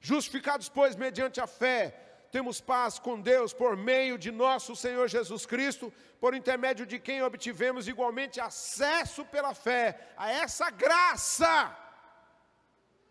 Justificados, 0.00 0.68
pois, 0.68 0.96
mediante 0.96 1.40
a 1.40 1.46
fé, 1.46 1.90
temos 2.32 2.60
paz 2.60 2.98
com 2.98 3.20
Deus 3.20 3.52
por 3.52 3.76
meio 3.76 4.18
de 4.18 4.32
nosso 4.32 4.74
Senhor 4.74 5.06
Jesus 5.06 5.46
Cristo, 5.46 5.92
por 6.18 6.34
intermédio 6.34 6.84
de 6.84 6.98
quem 6.98 7.22
obtivemos 7.22 7.86
igualmente 7.86 8.40
acesso 8.40 9.24
pela 9.24 9.54
fé 9.54 10.00
a 10.16 10.32
essa 10.32 10.68
graça, 10.68 11.78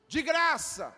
de 0.10 0.22
graça, 0.22 0.94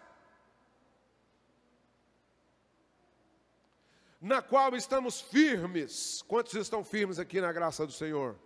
na 4.22 4.42
qual 4.42 4.76
estamos 4.76 5.20
firmes. 5.20 6.22
Quantos 6.28 6.54
estão 6.54 6.84
firmes 6.84 7.18
aqui 7.18 7.42
na 7.42 7.52
graça 7.52 7.86
do 7.88 7.92
Senhor? 7.92 8.38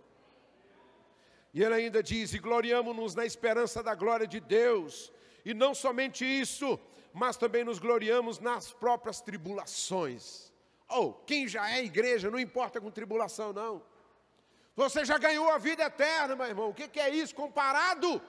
E 1.52 1.62
ele 1.62 1.74
ainda 1.74 2.02
diz: 2.02 2.32
E 2.32 2.38
gloriamo-nos 2.38 3.14
na 3.14 3.26
esperança 3.26 3.82
da 3.82 3.94
glória 3.94 4.26
de 4.26 4.40
Deus. 4.40 5.12
E 5.44 5.52
não 5.52 5.74
somente 5.74 6.24
isso, 6.24 6.80
mas 7.12 7.36
também 7.36 7.62
nos 7.62 7.78
gloriamos 7.78 8.38
nas 8.40 8.72
próprias 8.72 9.20
tribulações. 9.20 10.52
Ou, 10.88 11.10
oh, 11.10 11.12
quem 11.24 11.46
já 11.46 11.70
é 11.70 11.84
igreja, 11.84 12.30
não 12.30 12.38
importa 12.38 12.80
com 12.80 12.90
tribulação, 12.90 13.52
não. 13.52 13.82
Você 14.74 15.04
já 15.04 15.18
ganhou 15.18 15.50
a 15.50 15.58
vida 15.58 15.84
eterna, 15.84 16.34
meu 16.36 16.46
irmão. 16.46 16.70
O 16.70 16.74
que 16.74 16.98
é 16.98 17.10
isso 17.10 17.34
comparado 17.34 18.20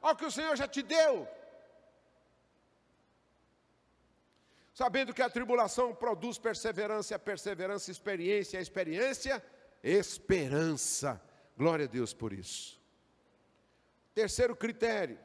ao 0.00 0.16
que 0.16 0.24
o 0.24 0.30
Senhor 0.30 0.56
já 0.56 0.68
te 0.68 0.82
deu? 0.82 1.28
Sabendo 4.72 5.12
que 5.12 5.22
a 5.22 5.30
tribulação 5.30 5.94
produz 5.94 6.38
perseverança, 6.38 7.14
a 7.14 7.18
perseverança, 7.18 7.90
experiência, 7.90 8.58
a 8.58 8.62
experiência, 8.62 9.44
esperança. 9.82 11.20
Glória 11.56 11.84
a 11.84 11.88
Deus 11.88 12.14
por 12.14 12.32
isso. 12.32 12.80
Terceiro 14.14 14.54
critério 14.56 15.18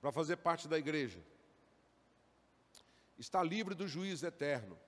para 0.00 0.12
fazer 0.12 0.36
parte 0.36 0.68
da 0.68 0.78
igreja: 0.78 1.18
estar 3.18 3.42
livre 3.42 3.74
do 3.74 3.88
juízo 3.88 4.26
eterno 4.26 4.78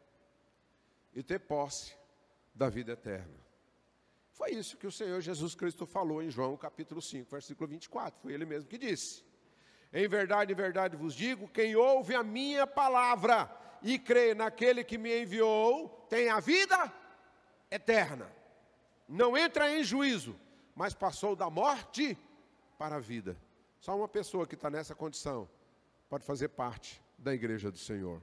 e 1.14 1.22
ter 1.22 1.40
posse 1.40 1.96
da 2.54 2.68
vida 2.68 2.92
eterna. 2.92 3.46
Foi 4.30 4.50
isso 4.50 4.76
que 4.76 4.86
o 4.86 4.92
Senhor 4.92 5.20
Jesus 5.20 5.54
Cristo 5.54 5.86
falou 5.86 6.22
em 6.22 6.28
João 6.28 6.56
capítulo 6.56 7.00
5, 7.00 7.30
versículo 7.30 7.68
24. 7.68 8.20
Foi 8.20 8.32
ele 8.32 8.44
mesmo 8.44 8.68
que 8.68 8.76
disse. 8.76 9.24
Em 9.92 10.08
verdade, 10.08 10.52
em 10.52 10.56
verdade 10.56 10.96
vos 10.96 11.14
digo: 11.14 11.48
quem 11.48 11.76
ouve 11.76 12.14
a 12.14 12.22
minha 12.22 12.66
palavra 12.66 13.50
e 13.82 13.98
crê 13.98 14.34
naquele 14.34 14.82
que 14.82 14.98
me 14.98 15.22
enviou, 15.22 15.88
tem 16.08 16.28
a 16.28 16.40
vida 16.40 16.92
eterna. 17.70 18.30
Não 19.08 19.36
entra 19.36 19.70
em 19.70 19.84
juízo, 19.84 20.38
mas 20.74 20.94
passou 20.94 21.36
da 21.36 21.48
morte 21.48 22.18
para 22.78 22.96
a 22.96 23.00
vida. 23.00 23.36
Só 23.80 23.96
uma 23.96 24.08
pessoa 24.08 24.46
que 24.46 24.54
está 24.54 24.68
nessa 24.68 24.94
condição 24.94 25.48
pode 26.08 26.24
fazer 26.24 26.48
parte 26.48 27.00
da 27.16 27.32
igreja 27.32 27.70
do 27.70 27.78
Senhor. 27.78 28.20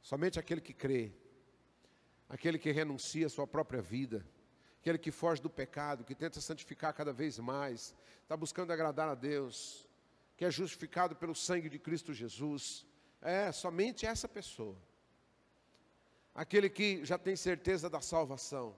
Somente 0.00 0.38
aquele 0.38 0.60
que 0.60 0.72
crê, 0.72 1.12
aquele 2.28 2.58
que 2.58 2.70
renuncia 2.70 3.26
à 3.26 3.28
sua 3.28 3.46
própria 3.46 3.82
vida, 3.82 4.24
aquele 4.80 4.98
que 4.98 5.10
foge 5.10 5.42
do 5.42 5.50
pecado, 5.50 6.04
que 6.04 6.14
tenta 6.14 6.40
santificar 6.40 6.94
cada 6.94 7.12
vez 7.12 7.38
mais, 7.38 7.94
está 8.22 8.36
buscando 8.36 8.72
agradar 8.72 9.08
a 9.08 9.14
Deus, 9.14 9.86
que 10.36 10.44
é 10.44 10.50
justificado 10.50 11.16
pelo 11.16 11.34
sangue 11.34 11.68
de 11.68 11.78
Cristo 11.78 12.12
Jesus. 12.12 12.84
É 13.22 13.50
somente 13.52 14.04
essa 14.06 14.28
pessoa. 14.28 14.76
Aquele 16.34 16.68
que 16.68 17.04
já 17.04 17.16
tem 17.16 17.34
certeza 17.34 17.88
da 17.88 18.00
salvação. 18.00 18.76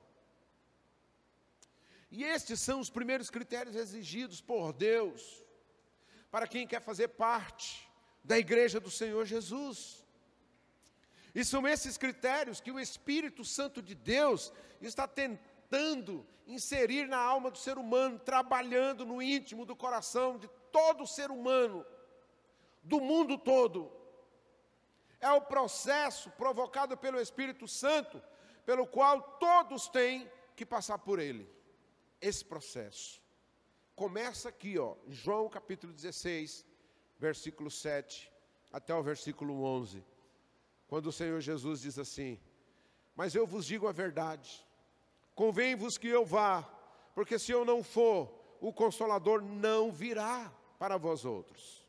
E 2.10 2.24
estes 2.24 2.60
são 2.60 2.80
os 2.80 2.88
primeiros 2.88 3.28
critérios 3.28 3.74
exigidos 3.74 4.40
por 4.40 4.72
Deus 4.72 5.44
para 6.30 6.46
quem 6.46 6.66
quer 6.66 6.80
fazer 6.80 7.08
parte 7.08 7.88
da 8.22 8.38
igreja 8.38 8.78
do 8.78 8.90
Senhor 8.90 9.24
Jesus. 9.26 10.06
E 11.34 11.44
são 11.44 11.66
esses 11.66 11.98
critérios 11.98 12.60
que 12.60 12.70
o 12.70 12.80
Espírito 12.80 13.44
Santo 13.44 13.82
de 13.82 13.94
Deus 13.94 14.52
está 14.80 15.06
tentando 15.06 16.26
inserir 16.46 17.06
na 17.06 17.18
alma 17.18 17.50
do 17.50 17.58
ser 17.58 17.76
humano, 17.76 18.18
trabalhando 18.18 19.04
no 19.04 19.20
íntimo 19.20 19.66
do 19.66 19.76
coração 19.76 20.38
de 20.38 20.48
todo 20.78 21.06
ser 21.06 21.30
humano, 21.30 21.84
do 22.82 23.00
mundo 23.00 23.36
todo. 23.36 23.90
É 25.20 25.30
o 25.32 25.40
processo 25.40 26.30
provocado 26.42 26.96
pelo 26.96 27.20
Espírito 27.20 27.66
Santo, 27.66 28.22
pelo 28.64 28.86
qual 28.86 29.20
todos 29.46 29.88
têm 29.88 30.30
que 30.54 30.64
passar 30.64 30.98
por 30.98 31.18
ele. 31.18 31.44
Esse 32.20 32.44
processo 32.44 33.20
começa 33.96 34.48
aqui, 34.48 34.78
ó, 34.78 34.94
João 35.08 35.48
capítulo 35.48 35.92
16, 35.92 36.64
versículo 37.18 37.70
7 37.70 38.30
até 38.72 38.94
o 38.94 39.02
versículo 39.02 39.64
11 39.64 40.04
quando 40.88 41.06
o 41.06 41.12
Senhor 41.12 41.40
Jesus 41.40 41.82
diz 41.82 41.98
assim: 41.98 42.40
Mas 43.14 43.34
eu 43.34 43.46
vos 43.46 43.66
digo 43.66 43.86
a 43.86 43.92
verdade, 43.92 44.66
convém-vos 45.34 45.98
que 45.98 46.08
eu 46.08 46.24
vá, 46.24 46.62
porque 47.14 47.38
se 47.38 47.52
eu 47.52 47.64
não 47.64 47.82
for, 47.82 48.32
o 48.60 48.72
Consolador 48.72 49.42
não 49.42 49.92
virá 49.92 50.52
para 50.78 50.96
vós 50.96 51.24
outros. 51.24 51.86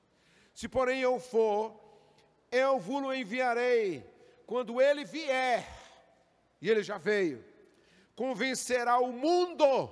Se 0.54 0.68
porém 0.68 1.02
eu 1.02 1.20
for, 1.20 1.80
eu 2.52 2.80
vos 2.80 3.16
enviarei, 3.16 4.04
quando 4.46 4.82
ele 4.82 5.06
vier, 5.06 5.68
e 6.62 6.70
ele 6.70 6.84
já 6.84 6.98
veio, 6.98 7.44
convencerá 8.16 9.00
o 9.00 9.12
mundo 9.12 9.90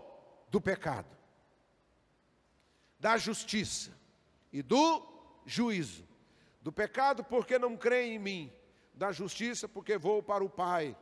do 0.49 0.59
pecado, 0.59 1.15
da 2.99 3.17
justiça 3.17 3.95
e 4.51 4.61
do 4.61 5.05
juízo. 5.45 6.05
Do 6.61 6.71
pecado, 6.71 7.23
porque 7.23 7.57
não 7.57 7.77
creem 7.77 8.15
em 8.15 8.19
mim, 8.19 8.53
da 8.93 9.11
justiça, 9.11 9.69
porque 9.69 9.97
vou 9.97 10.21
para 10.21 10.43
o 10.43 10.49
Pai, 10.49 10.97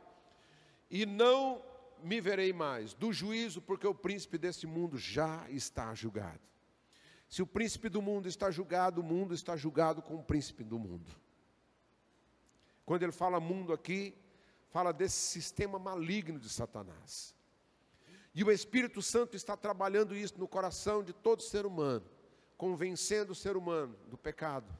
e 0.88 1.04
não 1.04 1.60
me 2.02 2.20
verei 2.20 2.52
mais, 2.52 2.94
do 2.94 3.12
juízo, 3.12 3.60
porque 3.60 3.86
o 3.86 3.94
príncipe 3.94 4.38
desse 4.38 4.66
mundo 4.66 4.96
já 4.96 5.44
está 5.50 5.92
julgado. 5.94 6.40
Se 7.28 7.42
o 7.42 7.46
príncipe 7.46 7.88
do 7.88 8.00
mundo 8.00 8.28
está 8.28 8.50
julgado, 8.50 9.00
o 9.00 9.04
mundo 9.04 9.34
está 9.34 9.56
julgado 9.56 10.00
com 10.00 10.14
o 10.16 10.22
príncipe 10.22 10.62
do 10.62 10.78
mundo. 10.78 11.10
Quando 12.84 13.02
ele 13.02 13.12
fala 13.12 13.40
mundo 13.40 13.72
aqui, 13.72 14.14
fala 14.68 14.92
desse 14.92 15.16
sistema 15.16 15.78
maligno 15.78 16.38
de 16.38 16.48
Satanás. 16.48 17.34
E 18.34 18.44
o 18.44 18.52
Espírito 18.52 19.02
Santo 19.02 19.34
está 19.34 19.56
trabalhando 19.56 20.14
isso 20.14 20.38
no 20.38 20.46
coração 20.46 21.02
de 21.02 21.12
todo 21.12 21.42
ser 21.42 21.66
humano, 21.66 22.04
convencendo 22.56 23.32
o 23.32 23.34
ser 23.34 23.56
humano 23.56 23.96
do 24.08 24.16
pecado, 24.16 24.72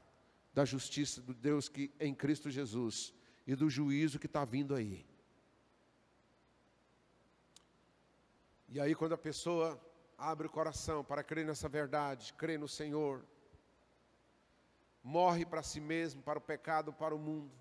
da 0.53 0.63
justiça 0.63 1.21
do 1.21 1.33
Deus 1.33 1.67
que 1.67 1.91
em 1.99 2.13
Cristo 2.13 2.49
Jesus 2.49 3.13
e 3.45 3.55
do 3.55 3.69
juízo 3.69 4.19
que 4.19 4.25
está 4.25 4.45
vindo 4.45 4.73
aí. 4.73 5.05
E 8.69 8.79
aí, 8.79 8.93
quando 8.93 9.13
a 9.13 9.17
pessoa 9.17 9.79
abre 10.17 10.47
o 10.47 10.49
coração 10.49 11.03
para 11.03 11.23
crer 11.23 11.45
nessa 11.45 11.69
verdade, 11.69 12.33
crê 12.33 12.57
no 12.57 12.67
Senhor, 12.67 13.23
morre 15.03 15.45
para 15.45 15.61
si 15.61 15.79
mesmo, 15.79 16.21
para 16.21 16.39
o 16.39 16.41
pecado, 16.41 16.91
para 16.91 17.13
o 17.13 17.19
mundo, 17.19 17.51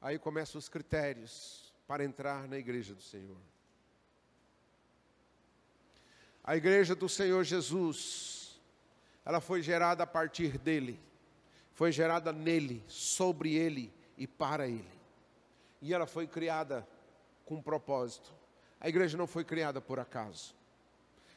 aí 0.00 0.18
começam 0.18 0.58
os 0.58 0.68
critérios 0.68 1.74
para 1.86 2.04
entrar 2.04 2.48
na 2.48 2.58
igreja 2.58 2.94
do 2.94 3.02
Senhor. 3.02 3.38
A 6.42 6.56
igreja 6.56 6.94
do 6.94 7.08
Senhor 7.08 7.42
Jesus, 7.44 8.60
ela 9.24 9.40
foi 9.40 9.62
gerada 9.62 10.04
a 10.04 10.06
partir 10.06 10.58
dele 10.58 11.00
foi 11.76 11.92
gerada 11.92 12.32
nele, 12.32 12.82
sobre 12.88 13.54
ele 13.54 13.92
e 14.16 14.26
para 14.26 14.66
ele. 14.66 14.98
E 15.82 15.92
ela 15.92 16.06
foi 16.06 16.26
criada 16.26 16.88
com 17.44 17.56
um 17.56 17.62
propósito. 17.62 18.32
A 18.80 18.88
igreja 18.88 19.18
não 19.18 19.26
foi 19.26 19.44
criada 19.44 19.78
por 19.78 20.00
acaso. 20.00 20.54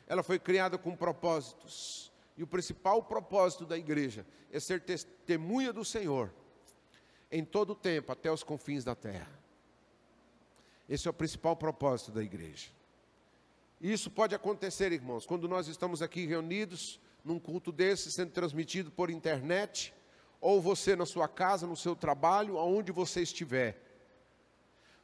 Ela 0.10 0.24
foi 0.24 0.40
criada 0.40 0.78
com 0.78 0.96
propósitos. 0.96 2.12
E 2.36 2.42
o 2.42 2.48
principal 2.48 3.04
propósito 3.04 3.66
da 3.66 3.78
igreja 3.78 4.26
é 4.52 4.60
ser 4.60 4.82
testemunha 4.82 5.72
do 5.72 5.86
Senhor 5.86 6.34
em 7.32 7.46
todo 7.46 7.72
o 7.72 7.76
tempo, 7.76 8.12
até 8.12 8.32
os 8.32 8.44
confins 8.44 8.84
da 8.84 8.96
terra. 8.96 9.30
Esse 10.90 11.08
é 11.08 11.12
o 11.12 11.14
principal 11.14 11.56
propósito 11.56 12.12
da 12.12 12.24
igreja. 12.24 12.70
E 13.80 13.94
isso 13.94 14.10
pode 14.10 14.34
acontecer, 14.34 14.92
irmãos, 14.92 15.28
quando 15.28 15.48
nós 15.48 15.68
estamos 15.68 16.02
aqui 16.02 16.26
reunidos 16.26 17.00
num 17.24 17.38
culto 17.38 17.72
desse, 17.72 18.12
sendo 18.12 18.32
transmitido 18.32 18.90
por 18.90 19.12
internet, 19.12 19.94
ou 20.42 20.60
você 20.60 20.96
na 20.96 21.06
sua 21.06 21.28
casa, 21.28 21.68
no 21.68 21.76
seu 21.76 21.96
trabalho, 21.96 22.58
aonde 22.58 22.92
você 22.92 23.22
estiver. 23.22 23.80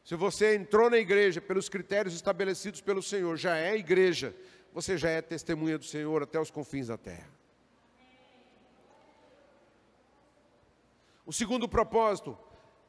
Se 0.03 0.15
você 0.15 0.55
entrou 0.55 0.89
na 0.89 0.97
igreja 0.97 1.41
pelos 1.41 1.69
critérios 1.69 2.15
estabelecidos 2.15 2.81
pelo 2.81 3.03
Senhor, 3.03 3.37
já 3.37 3.57
é 3.57 3.75
igreja, 3.75 4.35
você 4.75 4.97
já 4.97 5.09
é 5.09 5.21
testemunha 5.21 5.77
do 5.77 5.85
Senhor 5.85 6.21
até 6.21 6.37
os 6.39 6.51
confins 6.51 6.87
da 6.87 6.97
terra. 6.97 7.29
O 11.25 11.31
segundo 11.31 11.67
propósito 11.67 12.37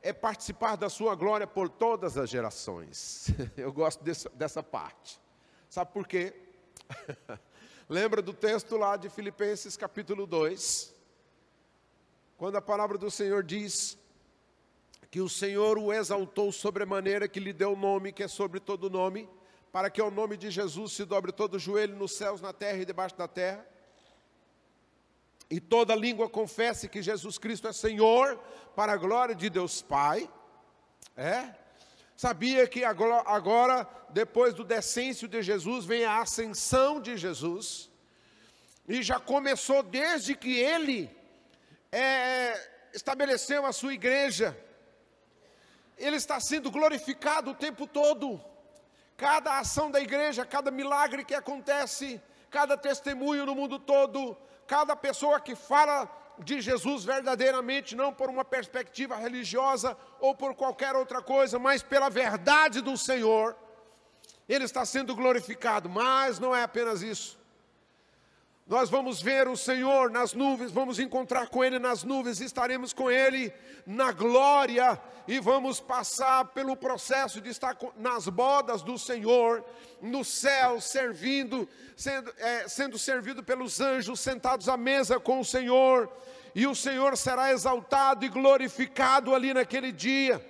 é 0.02 0.12
participar 0.12 0.74
da 0.76 0.90
sua 0.90 1.14
glória 1.14 1.46
por 1.46 1.68
todas 1.70 2.18
as 2.18 2.28
gerações. 2.28 3.28
Eu 3.56 3.72
gosto 3.72 4.02
dessa, 4.02 4.28
dessa 4.30 4.62
parte. 4.64 5.20
Sabe 5.70 5.92
por 5.92 6.08
quê? 6.08 6.34
Lembra 7.88 8.20
do 8.20 8.34
texto 8.34 8.76
lá 8.76 8.96
de 8.96 9.08
Filipenses 9.08 9.76
capítulo 9.76 10.26
2? 10.26 10.92
quando 12.36 12.56
a 12.56 12.60
palavra 12.60 12.98
do 12.98 13.10
Senhor 13.10 13.42
diz 13.42 13.96
que 15.10 15.20
o 15.20 15.28
Senhor 15.28 15.78
o 15.78 15.92
exaltou 15.92 16.50
sobremaneira, 16.50 17.28
que 17.28 17.40
lhe 17.40 17.52
deu 17.52 17.72
o 17.72 17.76
nome 17.76 18.12
que 18.12 18.24
é 18.24 18.28
sobre 18.28 18.60
todo 18.60 18.90
nome, 18.90 19.28
para 19.76 19.90
que 19.90 20.00
ao 20.00 20.10
nome 20.10 20.38
de 20.38 20.50
Jesus 20.50 20.94
se 20.94 21.04
dobre 21.04 21.30
todo 21.30 21.56
o 21.56 21.58
joelho 21.58 21.94
nos 21.96 22.12
céus, 22.12 22.40
na 22.40 22.50
terra 22.50 22.78
e 22.78 22.86
debaixo 22.86 23.14
da 23.14 23.28
terra, 23.28 23.62
e 25.50 25.60
toda 25.60 25.94
língua 25.94 26.30
confesse 26.30 26.88
que 26.88 27.02
Jesus 27.02 27.36
Cristo 27.36 27.68
é 27.68 27.74
Senhor, 27.74 28.38
para 28.74 28.94
a 28.94 28.96
glória 28.96 29.34
de 29.34 29.50
Deus 29.50 29.82
Pai. 29.82 30.30
É? 31.14 31.54
Sabia 32.16 32.66
que 32.66 32.84
agora, 32.84 33.86
depois 34.08 34.54
do 34.54 34.64
descenso 34.64 35.28
de 35.28 35.42
Jesus, 35.42 35.84
vem 35.84 36.06
a 36.06 36.22
ascensão 36.22 36.98
de 36.98 37.14
Jesus, 37.18 37.90
e 38.88 39.02
já 39.02 39.20
começou 39.20 39.82
desde 39.82 40.34
que 40.34 40.58
ele 40.58 41.14
é, 41.92 42.88
estabeleceu 42.94 43.66
a 43.66 43.74
sua 43.74 43.92
igreja, 43.92 44.56
ele 45.98 46.16
está 46.16 46.40
sendo 46.40 46.70
glorificado 46.70 47.50
o 47.50 47.54
tempo 47.54 47.86
todo. 47.86 48.55
Cada 49.16 49.58
ação 49.58 49.90
da 49.90 50.00
igreja, 50.00 50.44
cada 50.44 50.70
milagre 50.70 51.24
que 51.24 51.34
acontece, 51.34 52.20
cada 52.50 52.76
testemunho 52.76 53.46
no 53.46 53.54
mundo 53.54 53.78
todo, 53.78 54.36
cada 54.66 54.94
pessoa 54.94 55.40
que 55.40 55.54
fala 55.54 56.08
de 56.38 56.60
Jesus 56.60 57.04
verdadeiramente, 57.04 57.96
não 57.96 58.12
por 58.12 58.28
uma 58.28 58.44
perspectiva 58.44 59.16
religiosa 59.16 59.96
ou 60.20 60.34
por 60.34 60.54
qualquer 60.54 60.94
outra 60.94 61.22
coisa, 61.22 61.58
mas 61.58 61.82
pela 61.82 62.10
verdade 62.10 62.82
do 62.82 62.96
Senhor, 62.96 63.56
ele 64.48 64.64
está 64.64 64.84
sendo 64.84 65.14
glorificado. 65.14 65.88
Mas 65.88 66.38
não 66.38 66.54
é 66.54 66.62
apenas 66.62 67.02
isso. 67.02 67.38
Nós 68.66 68.90
vamos 68.90 69.22
ver 69.22 69.46
o 69.46 69.56
Senhor 69.56 70.10
nas 70.10 70.32
nuvens, 70.32 70.72
vamos 70.72 70.98
encontrar 70.98 71.48
com 71.48 71.62
Ele 71.62 71.78
nas 71.78 72.02
nuvens, 72.02 72.40
estaremos 72.40 72.92
com 72.92 73.08
Ele 73.08 73.52
na 73.86 74.10
glória 74.10 75.00
e 75.28 75.38
vamos 75.38 75.78
passar 75.78 76.46
pelo 76.46 76.76
processo 76.76 77.40
de 77.40 77.48
estar 77.48 77.76
nas 77.96 78.26
bodas 78.26 78.82
do 78.82 78.98
Senhor, 78.98 79.64
no 80.02 80.24
céu, 80.24 80.80
servindo, 80.80 81.68
sendo, 81.94 82.34
é, 82.38 82.66
sendo 82.66 82.98
servido 82.98 83.40
pelos 83.40 83.80
anjos, 83.80 84.18
sentados 84.18 84.68
à 84.68 84.76
mesa 84.76 85.20
com 85.20 85.38
o 85.38 85.44
Senhor, 85.44 86.10
e 86.52 86.66
o 86.66 86.74
Senhor 86.74 87.16
será 87.16 87.52
exaltado 87.52 88.24
e 88.24 88.28
glorificado 88.28 89.32
ali 89.32 89.54
naquele 89.54 89.92
dia. 89.92 90.44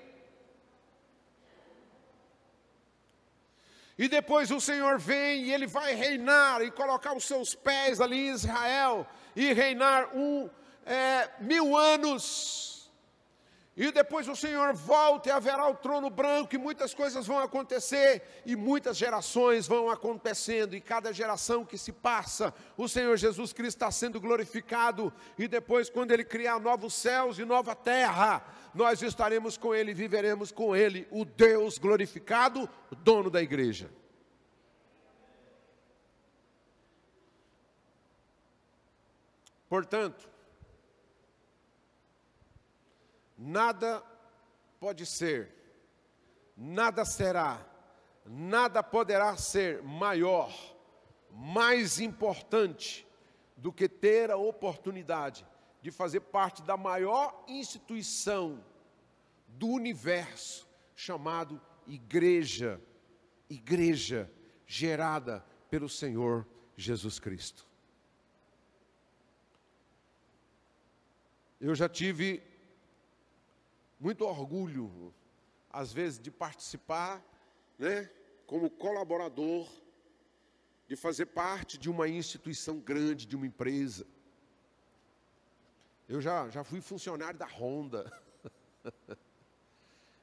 E 3.99 4.09
depois 4.09 4.51
o 4.51 4.61
Senhor 4.61 4.99
vem 4.99 5.45
e 5.45 5.53
ele 5.53 5.67
vai 5.67 5.95
reinar 5.95 6.61
e 6.63 6.71
colocar 6.71 7.15
os 7.15 7.25
seus 7.25 7.55
pés 7.55 8.01
ali 8.01 8.29
em 8.29 8.33
Israel 8.33 9.07
e 9.35 9.53
reinar 9.55 10.15
um 10.15 10.51
é, 10.85 11.31
mil 11.41 11.77
anos. 11.77 12.76
E 13.77 13.93
depois 13.93 14.27
o 14.27 14.35
Senhor 14.35 14.73
volta 14.73 15.29
e 15.29 15.33
haverá 15.33 15.69
o 15.69 15.75
trono 15.75 16.09
branco 16.09 16.55
e 16.55 16.59
muitas 16.59 16.95
coisas 16.95 17.27
vão 17.27 17.39
acontecer 17.39 18.23
e 18.47 18.57
muitas 18.57 18.97
gerações 18.97 19.69
vão 19.69 19.91
acontecendo 19.91 20.75
e 20.75 20.81
cada 20.81 21.13
geração 21.13 21.63
que 21.63 21.77
se 21.77 21.93
passa, 21.93 22.55
o 22.75 22.89
Senhor 22.89 23.15
Jesus 23.19 23.53
Cristo 23.53 23.77
está 23.77 23.91
sendo 23.91 24.19
glorificado 24.19 25.13
e 25.39 25.47
depois 25.47 25.91
quando 25.91 26.13
Ele 26.13 26.25
criar 26.25 26.59
novos 26.59 26.95
céus 26.95 27.39
e 27.39 27.45
nova 27.45 27.75
terra, 27.75 28.43
nós 28.75 29.03
estaremos 29.03 29.59
com 29.59 29.75
Ele, 29.75 29.93
viveremos 29.93 30.51
com 30.51 30.75
Ele, 30.75 31.07
o 31.11 31.27
Deus 31.27 31.77
glorificado, 31.77 32.67
dono 33.03 33.29
da 33.29 33.43
igreja. 33.43 33.91
Portanto, 39.69 40.36
nada 43.37 44.03
pode 44.81 45.05
ser, 45.05 45.53
nada 46.57 47.05
será, 47.05 47.65
nada 48.25 48.83
poderá 48.83 49.37
ser 49.37 49.83
maior, 49.83 50.53
mais 51.31 52.01
importante 52.01 53.07
do 53.57 53.73
que 53.73 53.89
ter 53.89 54.31
a 54.31 54.37
oportunidade 54.37 55.47
de 55.83 55.91
fazer 55.91 56.21
parte 56.21 56.63
da 56.63 56.77
maior 56.77 57.45
instituição 57.47 58.65
do 59.47 59.69
universo, 59.69 60.69
chamado 60.95 61.61
igreja, 61.87 62.81
igreja 63.49 64.31
gerada 64.67 65.45
pelo 65.71 65.89
Senhor 65.89 66.47
Jesus 66.77 67.19
Cristo. 67.19 67.67
Eu 71.61 71.75
já 71.75 71.89
tive 71.89 72.43
muito 73.99 74.25
orgulho, 74.25 75.15
às 75.71 75.93
vezes, 75.93 76.19
de 76.19 76.31
participar, 76.31 77.23
né, 77.79 78.11
como 78.47 78.71
colaborador, 78.71 79.69
de 80.87 80.97
fazer 80.97 81.27
parte 81.27 81.77
de 81.77 81.91
uma 81.91 82.09
instituição 82.09 82.79
grande, 82.79 83.27
de 83.27 83.37
uma 83.37 83.47
empresa. 83.47 84.07
Eu 86.09 86.21
já, 86.21 86.49
já 86.49 86.63
fui 86.63 86.81
funcionário 86.81 87.39
da 87.39 87.47
Honda. 87.47 88.13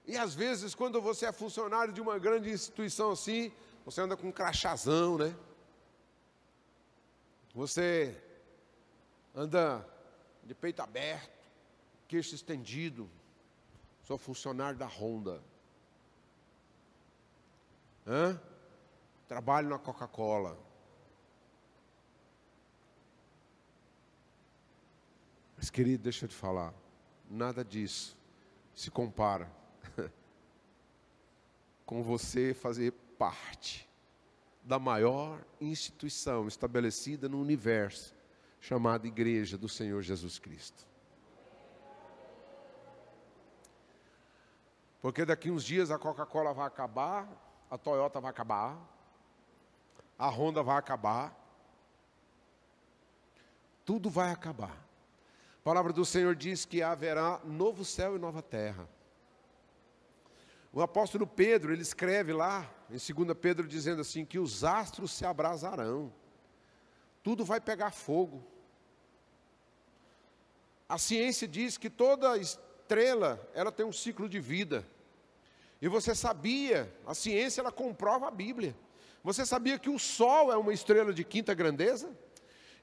e 0.08 0.16
às 0.16 0.34
vezes, 0.34 0.74
quando 0.74 1.02
você 1.02 1.26
é 1.26 1.32
funcionário 1.32 1.94
de 1.94 2.00
uma 2.00 2.18
grande 2.18 2.50
instituição 2.50 3.12
assim, 3.12 3.52
você 3.84 4.00
anda 4.00 4.16
com 4.16 4.30
um 4.30 4.32
crachazão, 4.32 5.18
né? 5.18 5.36
Você 7.54 8.18
anda 9.36 9.86
de 10.44 10.56
peito 10.56 10.82
aberto, 10.82 11.38
queixo 12.08 12.34
estendido. 12.34 13.10
Sou 14.04 14.18
funcionário 14.18 14.78
da 14.78 14.86
Honda. 14.86 15.42
Hã? 18.06 18.40
Trabalho 19.28 19.70
na 19.70 19.80
Coca-Cola. 19.80 20.60
Mas, 25.58 25.70
querido, 25.70 26.04
deixa 26.04 26.26
eu 26.26 26.30
te 26.30 26.36
falar, 26.36 26.74
nada 27.30 27.64
disso 27.64 28.18
se 28.74 28.92
compara 28.92 29.50
com 31.86 32.04
você 32.04 32.54
fazer 32.54 32.92
parte 33.18 33.88
da 34.64 34.78
maior 34.78 35.42
instituição 35.62 36.48
estabelecida 36.48 37.30
no 37.30 37.40
universo, 37.40 38.14
chamada 38.60 39.08
Igreja 39.08 39.58
do 39.58 39.70
Senhor 39.70 40.02
Jesus 40.02 40.40
Cristo. 40.40 40.93
Porque 45.04 45.26
daqui 45.26 45.52
uns 45.52 45.66
dias 45.66 45.92
a 45.92 46.00
Coca-Cola 46.00 46.54
vai 46.54 46.66
acabar, 46.66 47.28
a 47.70 47.78
Toyota 47.78 48.22
vai 48.22 48.32
acabar, 48.32 48.80
a 50.18 50.30
Honda 50.30 50.64
vai 50.64 50.78
acabar, 50.78 51.38
tudo 53.84 54.10
vai 54.10 54.32
acabar. 54.32 54.72
A 54.72 55.62
palavra 55.62 55.92
do 55.92 56.06
Senhor 56.06 56.34
diz 56.38 56.64
que 56.64 56.82
haverá 56.82 57.42
novo 57.44 57.84
céu 57.84 58.16
e 58.16 58.20
nova 58.20 58.42
terra. 58.42 58.88
O 60.72 60.82
apóstolo 60.82 61.28
Pedro, 61.28 61.74
ele 61.74 61.82
escreve 61.82 62.32
lá, 62.32 62.66
em 62.90 62.94
2 62.94 63.38
Pedro, 63.38 63.68
dizendo 63.68 64.00
assim: 64.00 64.24
que 64.24 64.40
os 64.40 64.64
astros 64.64 65.12
se 65.12 65.26
abrasarão, 65.26 66.14
tudo 67.22 67.44
vai 67.44 67.60
pegar 67.60 67.92
fogo. 67.92 68.42
A 70.88 70.98
ciência 70.98 71.46
diz 71.46 71.78
que 71.78 71.90
toda 71.90 72.38
estrela, 72.38 73.46
ela 73.54 73.70
tem 73.70 73.86
um 73.86 73.92
ciclo 73.92 74.30
de 74.30 74.40
vida. 74.40 74.93
E 75.84 75.88
você 75.90 76.16
sabia, 76.16 76.90
a 77.06 77.14
ciência 77.14 77.60
ela 77.60 77.70
comprova 77.70 78.30
a 78.30 78.32
Bíblia. 78.32 78.74
Você 79.22 79.46
sabia 79.46 79.78
que 79.78 79.90
o 79.90 80.00
Sol 80.00 80.50
é 80.50 80.56
uma 80.56 80.74
estrela 80.74 81.14
de 81.14 81.26
quinta 81.26 81.54
grandeza? 81.54 82.10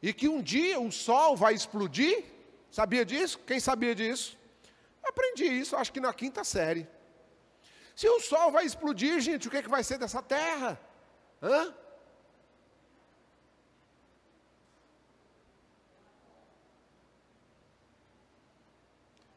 E 0.03 0.13
que 0.13 0.29
um 0.29 0.43
dia 0.43 0.79
o 0.79 0.93
Sol 0.93 1.35
vai 1.35 1.55
explodir? 1.55 2.25
Sabia 2.71 3.03
disso? 3.03 3.39
Quem 3.47 3.59
sabia 3.59 3.95
disso? 3.95 4.37
Aprendi 5.03 5.47
isso, 5.47 5.77
acho 5.77 5.91
que 5.91 5.99
na 5.99 6.13
quinta 6.13 6.45
série. 6.45 6.87
Se 7.97 8.07
o 8.07 8.21
sol 8.21 8.53
vai 8.53 8.67
explodir, 8.67 9.19
gente, 9.21 9.49
o 9.49 9.51
que, 9.51 9.57
é 9.57 9.63
que 9.63 9.69
vai 9.71 9.83
ser 9.83 9.97
dessa 9.97 10.23
terra? 10.23 10.79
Hã? 11.43 11.75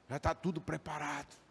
Já 0.09 0.18
está 0.18 0.36
tudo 0.36 0.59
preparado. 0.59 1.43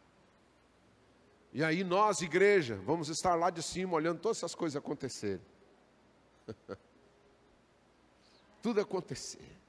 E 1.52 1.62
aí 1.62 1.84
nós, 1.84 2.22
igreja, 2.22 2.76
vamos 2.76 3.10
estar 3.10 3.34
lá 3.34 3.50
de 3.50 3.62
cima 3.62 3.92
olhando 3.92 4.20
todas 4.20 4.38
essas 4.38 4.54
coisas 4.54 4.74
acontecerem. 4.74 5.44
tudo 8.62 8.80
acontecer. 8.80 9.60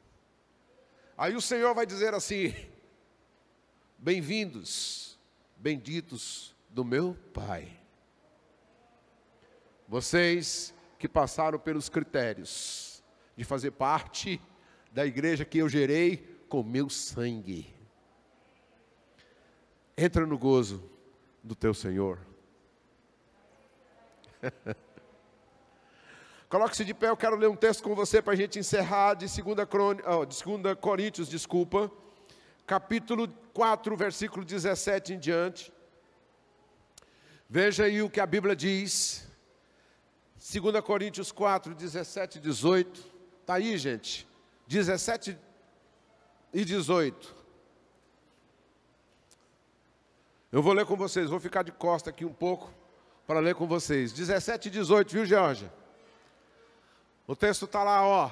Aí 1.17 1.36
o 1.36 1.41
Senhor 1.41 1.75
vai 1.75 1.86
dizer 1.86 2.13
assim: 2.13 2.55
Bem-vindos, 3.99 5.19
benditos 5.57 6.55
do 6.69 6.86
meu 6.86 7.17
Pai. 7.34 7.77
Vocês 9.86 10.73
que 10.97 11.09
passaram 11.09 11.59
pelos 11.59 11.89
critérios 11.89 13.03
de 13.36 13.43
fazer 13.43 13.71
parte 13.71 14.41
da 14.89 15.05
igreja 15.05 15.43
que 15.43 15.57
eu 15.57 15.67
gerei 15.67 16.17
com 16.47 16.63
meu 16.63 16.89
sangue. 16.89 17.75
Entra 19.97 20.25
no 20.25 20.38
gozo 20.38 20.92
do 21.43 21.53
teu 21.55 21.73
Senhor. 21.73 22.19
Coloque-se 26.47 26.85
de 26.85 26.93
pé, 26.93 27.09
eu 27.09 27.17
quero 27.17 27.35
ler 27.35 27.49
um 27.49 27.55
texto 27.55 27.83
com 27.83 27.93
você 27.95 28.21
para 28.21 28.33
a 28.33 28.35
gente 28.35 28.59
encerrar 28.59 29.15
de 29.15 29.25
2, 29.25 29.67
Crônica, 29.67 30.15
oh, 30.15 30.25
de 30.25 30.37
2 30.43 30.77
Coríntios, 30.79 31.27
desculpa, 31.27 31.91
capítulo 32.65 33.27
4, 33.53 33.97
versículo 33.97 34.45
17 34.45 35.13
em 35.13 35.19
diante. 35.19 35.73
Veja 37.49 37.85
aí 37.85 38.01
o 38.01 38.09
que 38.09 38.19
a 38.19 38.25
Bíblia 38.25 38.55
diz. 38.55 39.27
2 40.35 40.81
Coríntios 40.81 41.31
4, 41.31 41.73
17 41.73 42.37
e 42.37 42.41
18. 42.41 43.03
Está 43.41 43.55
aí, 43.55 43.77
gente. 43.77 44.27
17 44.67 45.37
e 46.53 46.63
18. 46.63 47.42
Eu 50.54 50.62
vou 50.62 50.72
ler 50.72 50.86
com 50.86 50.95
vocês, 50.95 51.32
vou 51.32 51.39
ficar 51.39 51.64
de 51.64 51.72
costa 51.72 52.12
aqui 52.12 52.24
um 52.24 52.32
pouco 52.32 52.72
para 53.26 53.39
ler 53.39 53.56
com 53.56 53.66
vocês. 53.66 54.14
17 54.14 54.68
e 54.68 54.72
18, 54.72 55.12
viu, 55.12 55.26
Georgia? 55.26 55.74
O 57.26 57.36
texto 57.36 57.66
está 57.66 57.84
lá, 57.84 58.06
ó. 58.06 58.30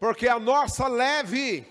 Porque 0.00 0.26
a 0.26 0.40
nossa 0.40 0.88
leve, 0.88 1.64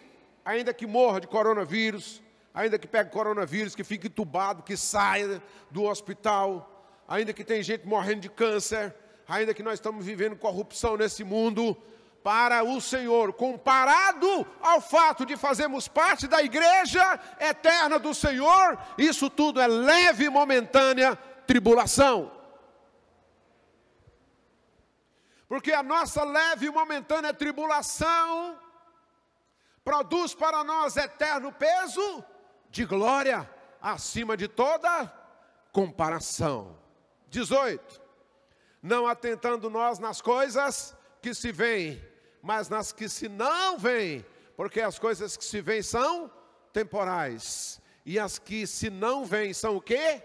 ainda 0.45 0.74
que 0.74 0.88
morra 0.88 1.20
de 1.20 1.28
coronavírus, 1.28 2.22
ainda 2.53 2.80
que 2.80 2.88
pegue 2.88 3.10
coronavírus, 3.10 3.76
que 3.76 3.84
fique 3.84 4.07
entubado, 4.07 4.64
que 4.64 4.78
saia 4.78 5.43
do 5.70 5.84
hospital, 5.84 6.88
ainda 7.05 7.34
que 7.34 7.43
tem 7.43 7.62
gente 7.62 7.86
morrendo 7.86 8.22
de 8.22 8.30
câncer, 8.30 8.95
ainda 9.28 9.53
que 9.53 9.62
nós 9.62 9.74
estamos 9.74 10.05
vivendo 10.05 10.38
corrupção 10.38 10.95
nesse 10.95 11.26
mundo, 11.26 11.76
para 12.24 12.63
o 12.63 12.82
Senhor, 12.82 13.34
comparado 13.34 14.45
ao 14.61 14.82
fato 14.82 15.26
de 15.26 15.38
fazermos 15.38 15.88
parte 15.88 16.28
da 16.28 16.41
igreja 16.41 17.20
eterna 17.39 17.97
do 17.97 18.13
Senhor, 18.13 18.78
isso 18.97 19.30
tudo 19.30 19.59
é 19.59 19.67
leve 19.67 20.26
e 20.26 20.30
momentânea 20.30 21.15
tribulação. 21.47 22.32
Porque 25.47 25.72
a 25.72 25.82
nossa 25.82 26.24
leve 26.24 26.67
e 26.67 26.72
momentânea 26.72 27.34
tribulação 27.34 28.59
produz 29.84 30.36
para 30.36 30.63
nós 30.63 30.95
eterno 30.95 31.51
peso 31.51 32.24
de 32.70 32.86
glória 32.86 33.49
acima 33.82 34.38
de 34.38 34.47
toda 34.47 35.11
comparação. 35.72 36.78
18. 37.30 38.01
Não 38.82 39.07
atentando 39.07 39.70
nós 39.70 39.97
nas 39.99 40.22
coisas 40.22 40.95
que 41.22 41.34
se 41.34 41.51
veem, 41.51 42.01
mas 42.41 42.69
nas 42.69 42.91
que 42.91 43.09
se 43.09 43.27
não 43.27 43.77
veem, 43.77 44.25
porque 44.55 44.81
as 44.81 44.97
coisas 44.97 45.35
que 45.35 45.45
se 45.45 45.61
veem 45.61 45.81
são 45.81 46.31
temporais, 46.71 47.81
e 48.05 48.17
as 48.17 48.39
que 48.39 48.65
se 48.65 48.89
não 48.89 49.25
veem 49.25 49.53
são 49.53 49.75
o 49.75 49.81
quê? 49.81 50.23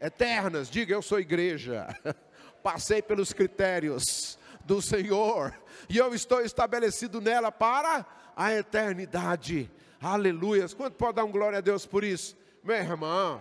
Eternas. 0.00 0.68
Diga, 0.68 0.94
eu 0.94 1.02
sou 1.02 1.18
igreja. 1.18 1.86
Passei 2.62 3.00
pelos 3.00 3.32
critérios 3.32 4.38
do 4.64 4.82
Senhor, 4.82 5.58
e 5.88 5.96
eu 5.96 6.14
estou 6.14 6.40
estabelecido 6.40 7.20
nela 7.20 7.50
para 7.50 8.04
a 8.36 8.52
eternidade. 8.52 9.70
Aleluias. 10.00 10.74
Quanto 10.74 10.94
pode 10.94 11.16
dar 11.16 11.24
um 11.24 11.32
glória 11.32 11.58
a 11.58 11.62
Deus 11.62 11.86
por 11.86 12.04
isso? 12.04 12.36
Meu 12.62 12.76
irmão, 12.76 13.40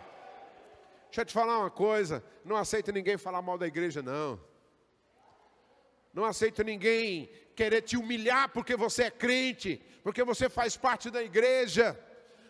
deixa 1.05 1.21
eu 1.21 1.25
te 1.25 1.33
falar 1.33 1.59
uma 1.59 1.69
coisa: 1.69 2.23
não 2.45 2.55
aceito 2.55 2.91
ninguém 2.91 3.17
falar 3.17 3.41
mal 3.41 3.57
da 3.57 3.67
igreja, 3.67 4.01
não. 4.01 4.39
Não 6.13 6.25
aceito 6.25 6.63
ninguém 6.63 7.29
querer 7.57 7.81
te 7.81 7.97
humilhar 7.97 8.49
porque 8.49 8.75
você 8.75 9.05
é 9.05 9.11
crente, 9.11 9.81
porque 10.03 10.23
você 10.23 10.47
faz 10.47 10.77
parte 10.77 11.09
da 11.09 11.23
igreja. 11.23 11.99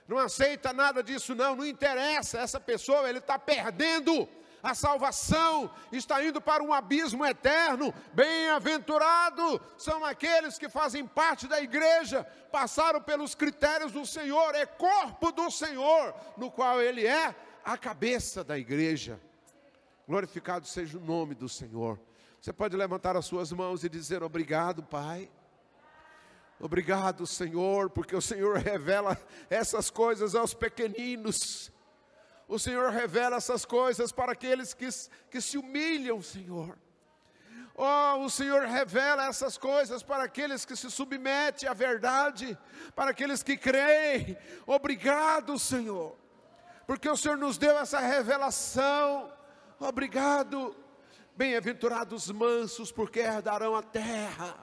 Não 0.05 0.17
aceita 0.17 0.73
nada 0.73 1.01
disso, 1.01 1.33
não. 1.33 1.55
Não 1.55 1.65
interessa. 1.65 2.39
Essa 2.39 2.59
pessoa, 2.59 3.07
ele 3.09 3.19
está 3.19 3.39
perdendo 3.39 4.27
a 4.61 4.75
salvação, 4.75 5.71
está 5.93 6.21
indo 6.23 6.41
para 6.41 6.61
um 6.61 6.73
abismo 6.73 7.25
eterno. 7.25 7.93
Bem-aventurado 8.13 9.61
são 9.77 10.03
aqueles 10.03 10.57
que 10.57 10.67
fazem 10.67 11.07
parte 11.07 11.47
da 11.47 11.61
igreja, 11.61 12.25
passaram 12.51 13.01
pelos 13.01 13.33
critérios 13.33 13.93
do 13.93 14.05
Senhor, 14.05 14.55
é 14.55 14.65
corpo 14.65 15.31
do 15.31 15.49
Senhor, 15.49 16.13
no 16.35 16.51
qual 16.51 16.81
ele 16.81 17.07
é 17.07 17.33
a 17.63 17.77
cabeça 17.77 18.43
da 18.43 18.57
igreja. 18.57 19.21
Glorificado 20.05 20.67
seja 20.67 20.97
o 20.97 21.01
nome 21.01 21.33
do 21.33 21.47
Senhor. 21.47 21.97
Você 22.47 22.53
pode 22.53 22.77
levantar 22.77 23.17
as 23.17 23.25
suas 23.25 23.51
mãos 23.51 23.83
e 23.83 23.89
dizer 23.89 24.23
obrigado, 24.23 24.81
Pai. 24.81 25.29
Obrigado, 26.57 27.27
Senhor, 27.27 27.89
porque 27.89 28.15
o 28.15 28.21
Senhor 28.21 28.55
revela 28.59 29.19
essas 29.49 29.89
coisas 29.89 30.33
aos 30.33 30.53
pequeninos. 30.53 31.69
O 32.47 32.57
Senhor 32.57 32.89
revela 32.89 33.35
essas 33.35 33.65
coisas 33.65 34.13
para 34.13 34.31
aqueles 34.31 34.73
que, 34.73 34.87
que 35.29 35.41
se 35.41 35.57
humilham, 35.57 36.21
Senhor. 36.21 36.77
Oh, 37.75 38.23
o 38.23 38.29
Senhor 38.29 38.61
revela 38.61 39.25
essas 39.25 39.57
coisas 39.57 40.01
para 40.01 40.23
aqueles 40.23 40.63
que 40.63 40.77
se 40.77 40.89
submetem 40.89 41.67
à 41.67 41.73
verdade, 41.73 42.57
para 42.95 43.11
aqueles 43.11 43.43
que 43.43 43.57
creem. 43.57 44.37
Obrigado, 44.65 45.59
Senhor, 45.59 46.15
porque 46.85 47.09
o 47.09 47.17
Senhor 47.17 47.37
nos 47.37 47.57
deu 47.57 47.77
essa 47.77 47.99
revelação. 47.99 49.33
Obrigado. 49.81 50.86
Bem-aventurados 51.37 52.31
mansos, 52.31 52.91
porque 52.91 53.19
herdarão 53.19 53.75
a 53.75 53.83
terra. 53.83 54.55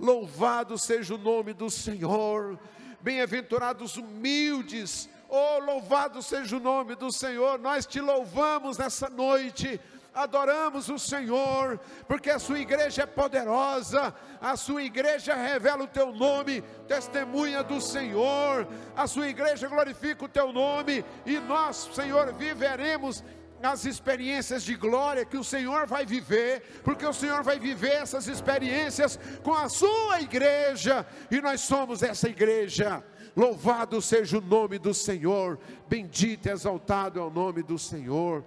Louvado 0.00 0.76
seja 0.76 1.14
o 1.14 1.18
nome 1.18 1.52
do 1.52 1.70
Senhor. 1.70 2.58
Bem-aventurados 3.00 3.96
humildes. 3.96 5.08
Oh, 5.28 5.60
louvado 5.60 6.20
seja 6.20 6.56
o 6.56 6.60
nome 6.60 6.96
do 6.96 7.12
Senhor. 7.12 7.60
Nós 7.60 7.86
te 7.86 8.00
louvamos 8.00 8.78
nessa 8.78 9.08
noite 9.08 9.80
adoramos 10.18 10.88
o 10.88 10.98
Senhor, 10.98 11.78
porque 12.08 12.28
a 12.28 12.40
sua 12.40 12.58
igreja 12.58 13.02
é 13.02 13.06
poderosa, 13.06 14.12
a 14.40 14.56
sua 14.56 14.82
igreja 14.82 15.34
revela 15.34 15.84
o 15.84 15.86
teu 15.86 16.12
nome, 16.12 16.60
testemunha 16.88 17.62
do 17.62 17.80
Senhor, 17.80 18.66
a 18.96 19.06
sua 19.06 19.28
igreja 19.28 19.68
glorifica 19.68 20.24
o 20.24 20.28
teu 20.28 20.52
nome, 20.52 21.04
e 21.24 21.38
nós, 21.38 21.90
Senhor, 21.94 22.32
viveremos 22.32 23.22
as 23.62 23.84
experiências 23.84 24.62
de 24.62 24.74
glória 24.74 25.24
que 25.24 25.36
o 25.36 25.44
Senhor 25.44 25.86
vai 25.86 26.06
viver, 26.06 26.80
porque 26.84 27.04
o 27.04 27.12
Senhor 27.12 27.42
vai 27.42 27.58
viver 27.58 27.92
essas 27.92 28.26
experiências 28.26 29.18
com 29.42 29.52
a 29.52 29.68
sua 29.68 30.20
igreja, 30.20 31.06
e 31.30 31.40
nós 31.40 31.60
somos 31.60 32.02
essa 32.02 32.28
igreja. 32.28 33.02
Louvado 33.36 34.02
seja 34.02 34.38
o 34.38 34.40
nome 34.40 34.78
do 34.78 34.92
Senhor, 34.92 35.58
bendito 35.88 36.46
e 36.46 36.50
exaltado 36.50 37.20
é 37.20 37.22
o 37.22 37.30
nome 37.30 37.62
do 37.62 37.78
Senhor. 37.78 38.44